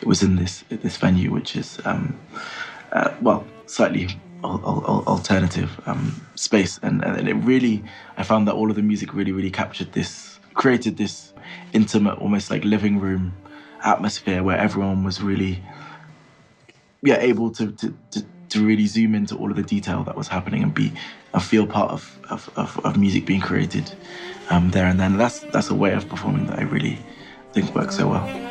it 0.00 0.06
was 0.06 0.22
in 0.22 0.36
this 0.36 0.62
this 0.68 0.98
venue, 0.98 1.32
which 1.32 1.56
is 1.56 1.80
um, 1.84 2.16
uh, 2.92 3.10
well 3.20 3.44
slightly 3.66 4.06
alternative 4.42 5.80
um, 5.86 6.26
space, 6.34 6.78
and, 6.82 7.04
and 7.04 7.28
it 7.28 7.34
really, 7.34 7.84
I 8.16 8.22
found 8.22 8.48
that 8.48 8.54
all 8.54 8.70
of 8.70 8.76
the 8.76 8.82
music 8.82 9.14
really, 9.14 9.32
really 9.32 9.50
captured 9.50 9.92
this, 9.92 10.38
created 10.54 10.96
this 10.96 11.32
intimate, 11.72 12.18
almost 12.18 12.50
like 12.50 12.64
living 12.64 13.00
room 13.00 13.34
atmosphere 13.84 14.42
where 14.42 14.58
everyone 14.58 15.04
was 15.04 15.22
really, 15.22 15.62
yeah, 17.02 17.18
able 17.18 17.50
to 17.52 17.72
to, 17.72 17.94
to, 18.10 18.24
to 18.50 18.66
really 18.66 18.86
zoom 18.86 19.14
into 19.14 19.36
all 19.36 19.50
of 19.50 19.56
the 19.56 19.62
detail 19.62 20.04
that 20.04 20.16
was 20.16 20.28
happening 20.28 20.62
and 20.62 20.74
be 20.74 20.92
and 21.32 21.42
feel 21.42 21.66
part 21.66 21.90
of 21.90 22.18
of, 22.30 22.50
of, 22.56 22.78
of 22.84 22.96
music 22.96 23.24
being 23.26 23.40
created 23.40 23.92
um, 24.50 24.70
there 24.70 24.86
and 24.86 24.98
then. 24.98 25.16
That's 25.16 25.40
that's 25.52 25.70
a 25.70 25.74
way 25.74 25.92
of 25.92 26.08
performing 26.08 26.46
that 26.46 26.58
I 26.58 26.62
really 26.62 26.98
think 27.52 27.74
works 27.74 27.96
so 27.96 28.08
well. 28.08 28.49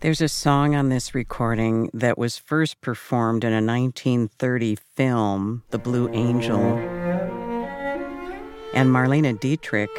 There's 0.00 0.22
a 0.22 0.28
song 0.28 0.74
on 0.74 0.88
this 0.88 1.14
recording 1.14 1.90
that 1.92 2.16
was 2.16 2.38
first 2.38 2.80
performed 2.80 3.44
in 3.44 3.52
a 3.52 3.56
1930 3.56 4.76
film, 4.96 5.62
The 5.68 5.78
Blue 5.78 6.08
Angel. 6.14 6.78
And 8.72 8.88
Marlene 8.88 9.38
Dietrich 9.38 9.90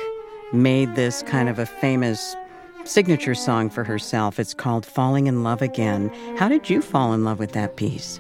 made 0.52 0.96
this 0.96 1.22
kind 1.22 1.50
of 1.50 1.60
a 1.60 1.68
famous 1.68 2.36
signature 2.84 3.36
song 3.36 3.70
for 3.70 3.84
herself. 3.84 4.40
It's 4.40 4.56
called 4.56 4.88
Falling 4.88 5.28
in 5.28 5.44
Love 5.44 5.62
Again. 5.62 6.10
How 6.36 6.48
did 6.48 6.68
you 6.68 6.82
fall 6.82 7.14
in 7.14 7.24
love 7.24 7.38
with 7.38 7.52
that 7.52 7.76
piece? 7.76 8.20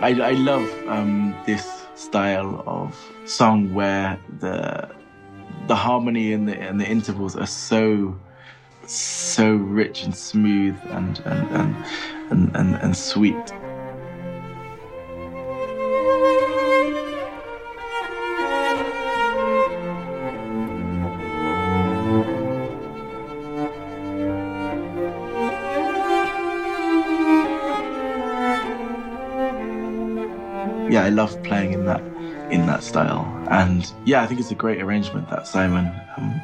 I, 0.00 0.20
I 0.22 0.32
love 0.34 0.70
um, 0.86 1.34
this 1.46 1.84
style 1.96 2.62
of 2.64 2.96
song 3.24 3.74
where 3.74 4.20
the 4.38 4.93
the 5.66 5.76
harmony 5.76 6.32
and 6.32 6.48
the 6.48 6.60
and 6.60 6.80
the 6.80 6.86
intervals 6.86 7.36
are 7.36 7.46
so 7.46 8.18
so 8.86 9.54
rich 9.54 10.04
and 10.04 10.14
smooth 10.14 10.76
and 10.90 11.20
and 11.24 11.48
and 11.50 11.76
and, 12.30 12.56
and, 12.56 12.74
and 12.76 12.96
sweet. 12.96 13.52
Yeah, 30.90 31.04
I 31.04 31.08
love 31.08 31.42
playing 31.42 31.53
And 33.64 33.90
yeah, 34.04 34.22
I 34.22 34.26
think 34.26 34.40
it's 34.40 34.50
a 34.50 34.54
great 34.54 34.80
arrangement 34.82 35.30
that 35.30 35.46
Simon 35.46 35.86
um, 36.16 36.40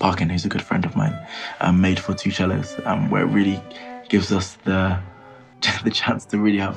Parkin, 0.00 0.28
who's 0.28 0.44
a 0.44 0.48
good 0.48 0.62
friend 0.62 0.84
of 0.84 0.96
mine, 0.96 1.16
um, 1.60 1.80
made 1.80 2.00
for 2.00 2.14
two 2.14 2.32
cellos, 2.32 2.76
um, 2.84 3.10
where 3.10 3.22
it 3.22 3.26
really 3.26 3.62
gives 4.08 4.32
us 4.32 4.54
the 4.64 4.98
the 5.84 5.90
chance 5.90 6.24
to 6.26 6.38
really 6.38 6.58
have 6.58 6.76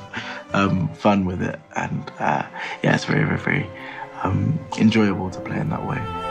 um, 0.53 0.87
fun 0.93 1.25
with 1.25 1.41
it. 1.41 1.59
And 1.75 2.11
uh, 2.19 2.45
yeah, 2.83 2.93
it's 2.93 3.05
very, 3.05 3.23
very, 3.23 3.39
very 3.39 3.69
um, 4.23 4.59
enjoyable 4.77 5.31
to 5.31 5.41
play 5.41 5.59
in 5.59 5.69
that 5.69 5.87
way. 5.87 6.24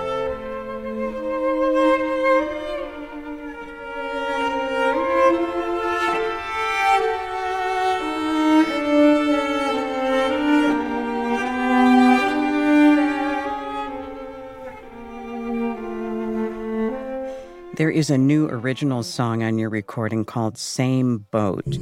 Is 17.94 18.10
a 18.10 18.18
new 18.18 18.48
original 18.48 19.04
song 19.04 19.44
on 19.44 19.56
your 19.56 19.70
recording 19.70 20.24
called 20.24 20.58
Same 20.58 21.18
Boat. 21.30 21.78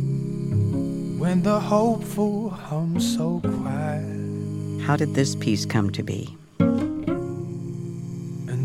When 1.16 1.42
the 1.42 1.59
hopeful 1.59 2.51
hum 2.51 3.01
so 3.01 3.40
quiet. 3.40 4.83
How 4.83 4.96
did 4.96 5.14
this 5.14 5.35
piece 5.35 5.64
come 5.64 5.88
to 5.92 6.03
be? 6.03 6.37
And 6.59 7.48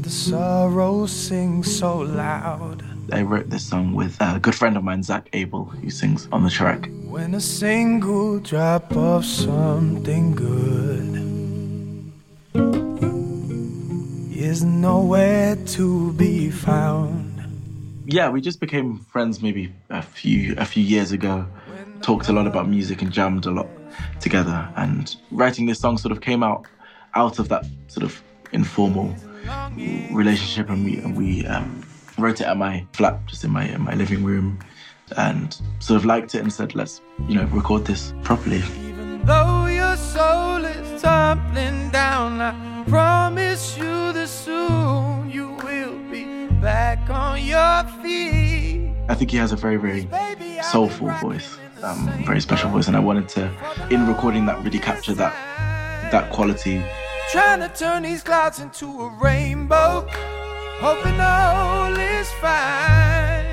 the 0.04 0.10
sorrow 0.10 1.06
sings 1.06 1.74
so 1.74 2.00
loud. 2.00 2.84
I 3.14 3.22
wrote 3.22 3.50
this 3.50 3.64
song 3.64 3.94
with 3.94 4.18
a 4.20 4.42
good 4.42 4.54
friend 4.54 4.76
of 4.76 4.84
mine, 4.84 5.04
Zak 5.04 5.30
Abel, 5.32 5.64
who 5.64 5.90
sings 5.90 6.28
on 6.34 6.44
the 6.44 6.50
track. 6.50 6.90
When 7.06 7.34
a 7.34 7.40
single 7.40 8.42
drop 8.42 8.92
of 8.92 9.24
something 9.24 10.36
good 10.36 11.16
is 14.38 14.66
nowhere 14.66 15.56
to 15.78 16.12
be 16.14 16.50
found. 16.50 17.17
Yeah, 18.10 18.30
we 18.30 18.40
just 18.40 18.62
became 18.62 19.00
friends 19.00 19.42
maybe 19.42 19.74
a 19.90 20.02
few 20.02 20.56
a 20.58 20.64
few 20.64 20.82
years 20.82 21.12
ago. 21.12 21.46
Talked 22.02 22.30
a 22.30 22.32
lot 22.32 22.48
about 22.48 22.70
music 22.70 23.02
and 23.02 23.12
jammed 23.12 23.46
a 23.46 23.52
lot 23.52 23.68
together. 24.22 24.70
And 24.78 25.14
writing 25.30 25.66
this 25.66 25.82
song 25.82 25.98
sort 25.98 26.14
of 26.14 26.22
came 26.22 26.42
out 26.42 26.66
out 27.16 27.38
of 27.38 27.50
that 27.50 27.66
sort 27.88 28.06
of 28.06 28.24
informal 28.54 29.14
relationship, 30.14 30.70
and 30.70 30.86
we 30.86 31.00
and 31.00 31.18
we 31.18 31.46
um, 31.48 31.86
wrote 32.18 32.40
it 32.40 32.48
at 32.48 32.56
my 32.56 32.86
flat, 32.94 33.26
just 33.26 33.44
in 33.44 33.52
my 33.52 33.66
in 33.66 33.82
my 33.82 33.94
living 33.94 34.24
room, 34.24 34.58
and 35.18 35.60
sort 35.80 35.98
of 35.98 36.06
liked 36.06 36.34
it 36.34 36.40
and 36.40 36.54
said, 36.54 36.76
let's 36.76 37.02
you 37.28 37.36
know 37.36 37.44
record 37.48 37.86
this 37.86 38.14
properly. 38.24 38.64
Even 38.88 39.26
though 39.26 39.66
your 39.66 39.98
soul 39.98 40.64
is 40.64 41.02
tumbling 41.02 41.90
down, 41.90 42.40
I 42.40 42.86
promise 42.88 43.78
you 43.78 44.14
that 44.14 44.30
soon 44.30 45.17
back 46.68 47.10
on 47.10 47.42
your 47.42 47.78
feet. 48.04 48.92
I 49.08 49.16
think 49.16 49.32
he 49.32 49.38
has 49.38 49.54
a 49.54 49.56
very 49.56 49.78
very 49.78 50.04
soulful 50.62 51.10
voice, 51.28 51.58
um, 51.82 52.00
very 52.26 52.42
special 52.42 52.70
voice, 52.70 52.88
and 52.90 52.98
I 52.98 53.00
wanted 53.00 53.30
to, 53.36 53.44
in 53.90 54.06
recording 54.06 54.46
that, 54.48 54.62
really 54.66 54.80
capture 54.80 55.14
that 55.14 55.34
that 56.12 56.30
quality. 56.30 56.84
Trying 57.32 57.62
to 57.62 57.70
turn 57.70 58.04
these 58.04 58.22
clouds 58.22 58.60
into 58.60 58.86
a 58.86 59.08
rainbow, 59.24 60.06
hoping 60.84 61.18
all 61.22 61.96
is 61.96 62.30
fine. 62.44 63.46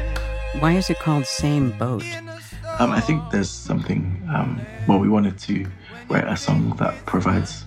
Why 0.61 0.73
is 0.73 0.91
it 0.91 0.99
called 0.99 1.27
Same 1.27 1.71
Boat? 1.79 2.03
Um, 2.81 2.91
I 2.91 3.01
think 3.01 3.31
there's 3.31 3.51
something. 3.71 4.01
Um, 4.35 4.61
well, 4.89 4.99
we 4.99 5.09
wanted 5.09 5.39
to 5.47 5.55
write 6.11 6.27
a 6.27 6.37
song 6.37 6.75
that 6.81 6.95
provides 7.07 7.65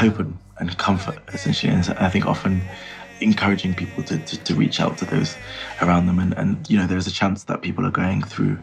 hope 0.00 0.20
and, 0.20 0.38
and 0.58 0.76
comfort, 0.78 1.18
essentially. 1.32 1.72
And 1.72 1.88
I 1.98 2.08
think 2.08 2.26
often 2.26 2.62
encouraging 3.20 3.74
people 3.74 4.02
to, 4.04 4.18
to, 4.18 4.36
to 4.44 4.54
reach 4.54 4.80
out 4.80 4.98
to 4.98 5.04
those 5.04 5.36
around 5.82 6.06
them. 6.06 6.18
And, 6.18 6.34
and, 6.34 6.68
you 6.68 6.76
know, 6.76 6.86
there's 6.86 7.06
a 7.06 7.12
chance 7.12 7.44
that 7.44 7.62
people 7.62 7.86
are 7.86 7.90
going 7.90 8.22
through 8.22 8.58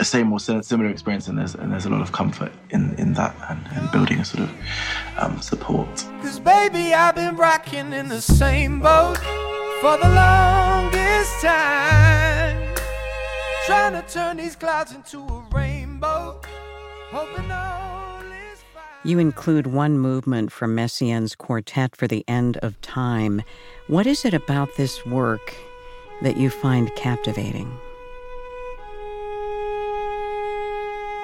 a 0.00 0.04
same 0.04 0.32
or 0.32 0.38
similar 0.38 0.88
experience, 0.88 1.26
and 1.26 1.38
there's, 1.38 1.54
and 1.54 1.72
there's 1.72 1.86
a 1.86 1.90
lot 1.90 2.00
of 2.00 2.12
comfort 2.12 2.52
in, 2.70 2.94
in 2.98 3.14
that 3.14 3.34
and, 3.48 3.66
and 3.72 3.90
building 3.90 4.20
a 4.20 4.24
sort 4.24 4.44
of 4.44 4.54
um, 5.18 5.40
support. 5.40 5.88
Cause 6.22 6.38
baby, 6.38 6.94
I've 6.94 7.16
been 7.16 7.36
rocking 7.36 7.92
in 7.92 8.08
the 8.08 8.20
same 8.20 8.80
boat 8.80 9.18
for 9.80 9.96
the 9.98 10.08
longest 10.08 11.40
time. 11.42 12.74
Trying 13.66 14.00
to 14.00 14.04
turn 14.08 14.36
these 14.36 14.56
clouds 14.56 14.92
into 14.94 15.18
a 15.18 15.46
rainbow, 15.52 16.40
hoping 17.10 17.48
fine. 17.48 17.67
You 19.04 19.20
include 19.20 19.68
one 19.68 19.96
movement 19.96 20.50
from 20.50 20.74
Messiaen's 20.74 21.36
quartet 21.36 21.94
for 21.94 22.08
the 22.08 22.24
end 22.26 22.56
of 22.58 22.80
time. 22.80 23.42
What 23.86 24.08
is 24.08 24.24
it 24.24 24.34
about 24.34 24.74
this 24.76 25.06
work 25.06 25.54
that 26.22 26.36
you 26.36 26.50
find 26.50 26.92
captivating? 26.96 27.72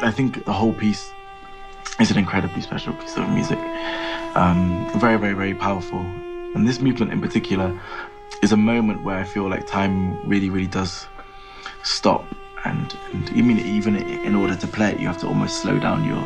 I 0.03 0.13
think 0.15 0.45
the 0.45 0.53
whole 0.53 0.73
piece 0.73 1.11
is 1.99 2.13
an 2.13 2.19
incredibly 2.19 2.63
special 2.63 2.93
piece 2.95 3.17
of 3.17 3.29
music. 3.31 3.59
Um, 4.37 4.89
very, 5.01 5.19
very, 5.19 5.35
very 5.35 5.55
powerful. 5.55 5.99
And 6.55 6.69
this 6.69 6.79
movement 6.81 7.13
in 7.13 7.21
particular 7.21 7.77
is 8.41 8.53
a 8.53 8.57
moment 8.57 9.03
where 9.03 9.17
I 9.17 9.25
feel 9.25 9.49
like 9.49 9.67
time 9.67 10.25
really, 10.29 10.49
really 10.49 10.69
does 10.69 11.09
stop. 11.83 12.25
And, 12.65 12.97
and 13.13 13.29
I 13.31 13.43
mean, 13.43 13.59
even 13.59 13.97
in 13.97 14.37
order 14.37 14.55
to 14.55 14.67
play 14.69 14.93
it, 14.93 15.01
you 15.01 15.09
have 15.09 15.19
to 15.19 15.27
almost 15.27 15.61
slow 15.61 15.81
down 15.81 16.05
your 16.05 16.23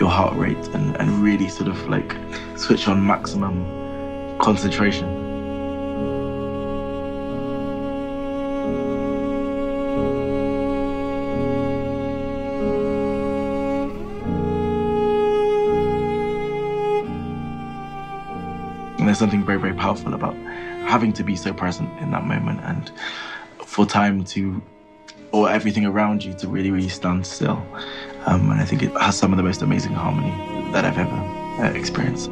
your 0.00 0.10
heart 0.10 0.36
rate 0.36 0.66
and, 0.74 0.96
and 0.96 1.10
really 1.22 1.48
sort 1.48 1.68
of 1.68 1.88
like 1.88 2.16
switch 2.56 2.88
on 2.88 3.04
maximum 3.06 3.64
concentration. 4.38 5.08
And 18.98 19.08
there's 19.08 19.18
something 19.18 19.44
very, 19.44 19.58
very 19.58 19.74
powerful 19.74 20.14
about 20.14 20.34
having 20.86 21.12
to 21.12 21.22
be 21.22 21.36
so 21.36 21.52
present 21.52 21.90
in 22.00 22.10
that 22.10 22.24
moment 22.24 22.60
and 22.64 22.90
for 23.64 23.86
time 23.86 24.24
to, 24.24 24.62
or 25.30 25.50
everything 25.50 25.84
around 25.84 26.24
you 26.24 26.32
to 26.34 26.48
really, 26.48 26.70
really 26.70 26.88
stand 26.88 27.26
still. 27.26 27.64
Um, 28.26 28.50
and 28.50 28.60
I 28.60 28.64
think 28.64 28.82
it 28.82 28.92
has 28.98 29.16
some 29.16 29.32
of 29.32 29.36
the 29.36 29.42
most 29.42 29.62
amazing 29.62 29.92
harmony 29.92 30.30
that 30.72 30.84
I've 30.84 30.98
ever 30.98 31.10
uh, 31.62 31.72
experienced. 31.72 32.30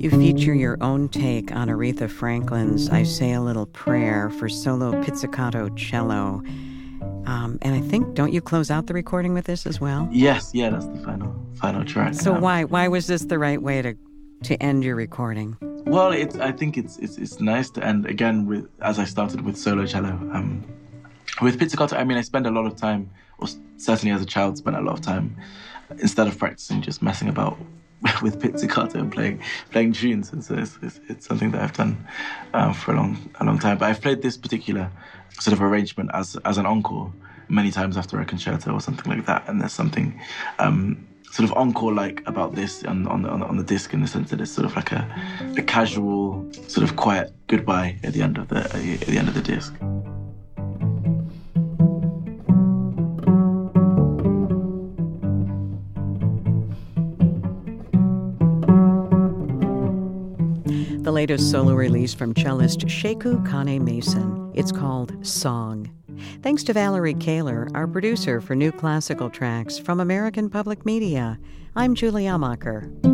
You 0.00 0.08
feature 0.08 0.54
your 0.54 0.78
own 0.80 1.10
take 1.10 1.54
on 1.54 1.68
Aretha 1.68 2.08
Franklin's 2.08 2.88
I 2.88 3.02
Say 3.02 3.32
a 3.34 3.40
Little 3.42 3.66
Prayer 3.66 4.30
for 4.30 4.48
solo 4.48 4.98
pizzicato 5.02 5.68
cello. 5.76 6.42
Um, 7.26 7.58
and 7.60 7.74
I 7.74 7.82
think 7.82 8.14
don't 8.14 8.32
you 8.32 8.40
close 8.40 8.70
out 8.70 8.86
the 8.86 8.94
recording 8.94 9.34
with 9.34 9.44
this 9.44 9.66
as 9.66 9.78
well? 9.78 10.08
Yes, 10.10 10.52
yeah, 10.54 10.70
that's 10.70 10.86
the 10.86 10.96
final 11.04 11.36
final 11.56 11.84
track. 11.84 12.14
So 12.14 12.34
Um, 12.34 12.40
why 12.40 12.64
why 12.64 12.88
was 12.88 13.08
this 13.08 13.26
the 13.26 13.38
right 13.38 13.60
way 13.60 13.82
to 13.82 13.94
to 14.44 14.62
end 14.62 14.84
your 14.84 14.96
recording? 14.96 15.58
Well, 15.84 16.12
it's 16.12 16.36
I 16.36 16.52
think 16.52 16.78
it's 16.78 16.96
it's 16.96 17.18
it's 17.18 17.38
nice 17.38 17.68
to 17.72 17.84
end 17.84 18.06
again 18.06 18.46
with 18.46 18.70
as 18.80 18.98
I 18.98 19.04
started 19.04 19.42
with 19.42 19.58
solo 19.58 19.84
cello. 19.84 20.12
Um, 20.32 20.64
with 21.42 21.58
pizzicato, 21.58 21.94
I 21.96 22.04
mean, 22.04 22.16
I 22.16 22.22
spend 22.22 22.46
a 22.46 22.50
lot 22.50 22.64
of 22.64 22.74
time, 22.74 23.10
or 23.36 23.48
certainly 23.76 24.14
as 24.14 24.22
a 24.22 24.26
child, 24.26 24.56
spent 24.56 24.78
a 24.78 24.80
lot 24.80 24.94
of 24.94 25.02
time 25.02 25.36
instead 25.98 26.26
of 26.26 26.38
practicing, 26.38 26.80
just 26.80 27.02
messing 27.02 27.28
about 27.28 27.58
with 28.22 28.40
pizzicato 28.40 28.98
and 28.98 29.12
playing 29.12 29.40
playing 29.70 29.92
tunes. 29.92 30.32
And 30.32 30.44
so 30.44 30.54
it's, 30.54 30.78
it's, 30.82 31.00
it's 31.08 31.26
something 31.26 31.50
that 31.52 31.62
I've 31.62 31.72
done 31.72 32.06
um, 32.54 32.74
for 32.74 32.92
a 32.92 32.96
long 32.96 33.30
a 33.40 33.44
long 33.44 33.58
time. 33.58 33.78
But 33.78 33.90
I've 33.90 34.00
played 34.00 34.22
this 34.22 34.36
particular 34.36 34.90
sort 35.38 35.52
of 35.52 35.62
arrangement 35.62 36.10
as 36.14 36.36
as 36.44 36.58
an 36.58 36.66
encore 36.66 37.12
many 37.48 37.70
times 37.70 37.96
after 37.96 38.20
a 38.20 38.24
concerto 38.24 38.72
or 38.72 38.80
something 38.80 39.10
like 39.10 39.26
that. 39.26 39.48
And 39.48 39.60
there's 39.60 39.72
something 39.72 40.20
um, 40.58 41.06
sort 41.30 41.48
of 41.48 41.56
encore 41.56 41.92
like 41.92 42.22
about 42.26 42.54
this 42.54 42.84
on 42.84 43.06
on 43.08 43.22
the, 43.22 43.28
on 43.28 43.56
the, 43.56 43.64
disc 43.64 43.92
in 43.92 44.00
the 44.00 44.08
sense 44.08 44.30
that 44.30 44.40
it's 44.40 44.52
sort 44.52 44.64
of 44.64 44.74
like 44.76 44.92
a, 44.92 45.06
a 45.56 45.62
casual 45.62 46.50
sort 46.68 46.88
of 46.88 46.96
quiet 46.96 47.32
goodbye 47.48 47.98
at 48.02 48.12
the 48.12 48.22
end 48.22 48.38
of 48.38 48.48
the 48.48 48.60
at 48.60 49.06
the 49.06 49.18
end 49.18 49.28
of 49.28 49.34
the 49.34 49.42
disc. 49.42 49.74
Latest 61.20 61.50
solo 61.50 61.74
release 61.74 62.14
from 62.14 62.32
cellist 62.32 62.86
Sheku 62.86 63.46
Kanneh-Mason. 63.46 64.52
It's 64.54 64.72
called 64.72 65.14
Song. 65.20 65.90
Thanks 66.42 66.62
to 66.62 66.72
Valerie 66.72 67.12
Kahler, 67.12 67.70
our 67.74 67.86
producer 67.86 68.40
for 68.40 68.54
new 68.54 68.72
classical 68.72 69.28
tracks 69.28 69.78
from 69.78 70.00
American 70.00 70.48
Public 70.48 70.86
Media. 70.86 71.38
I'm 71.76 71.94
Julie 71.94 72.24
Amacher. 72.24 73.09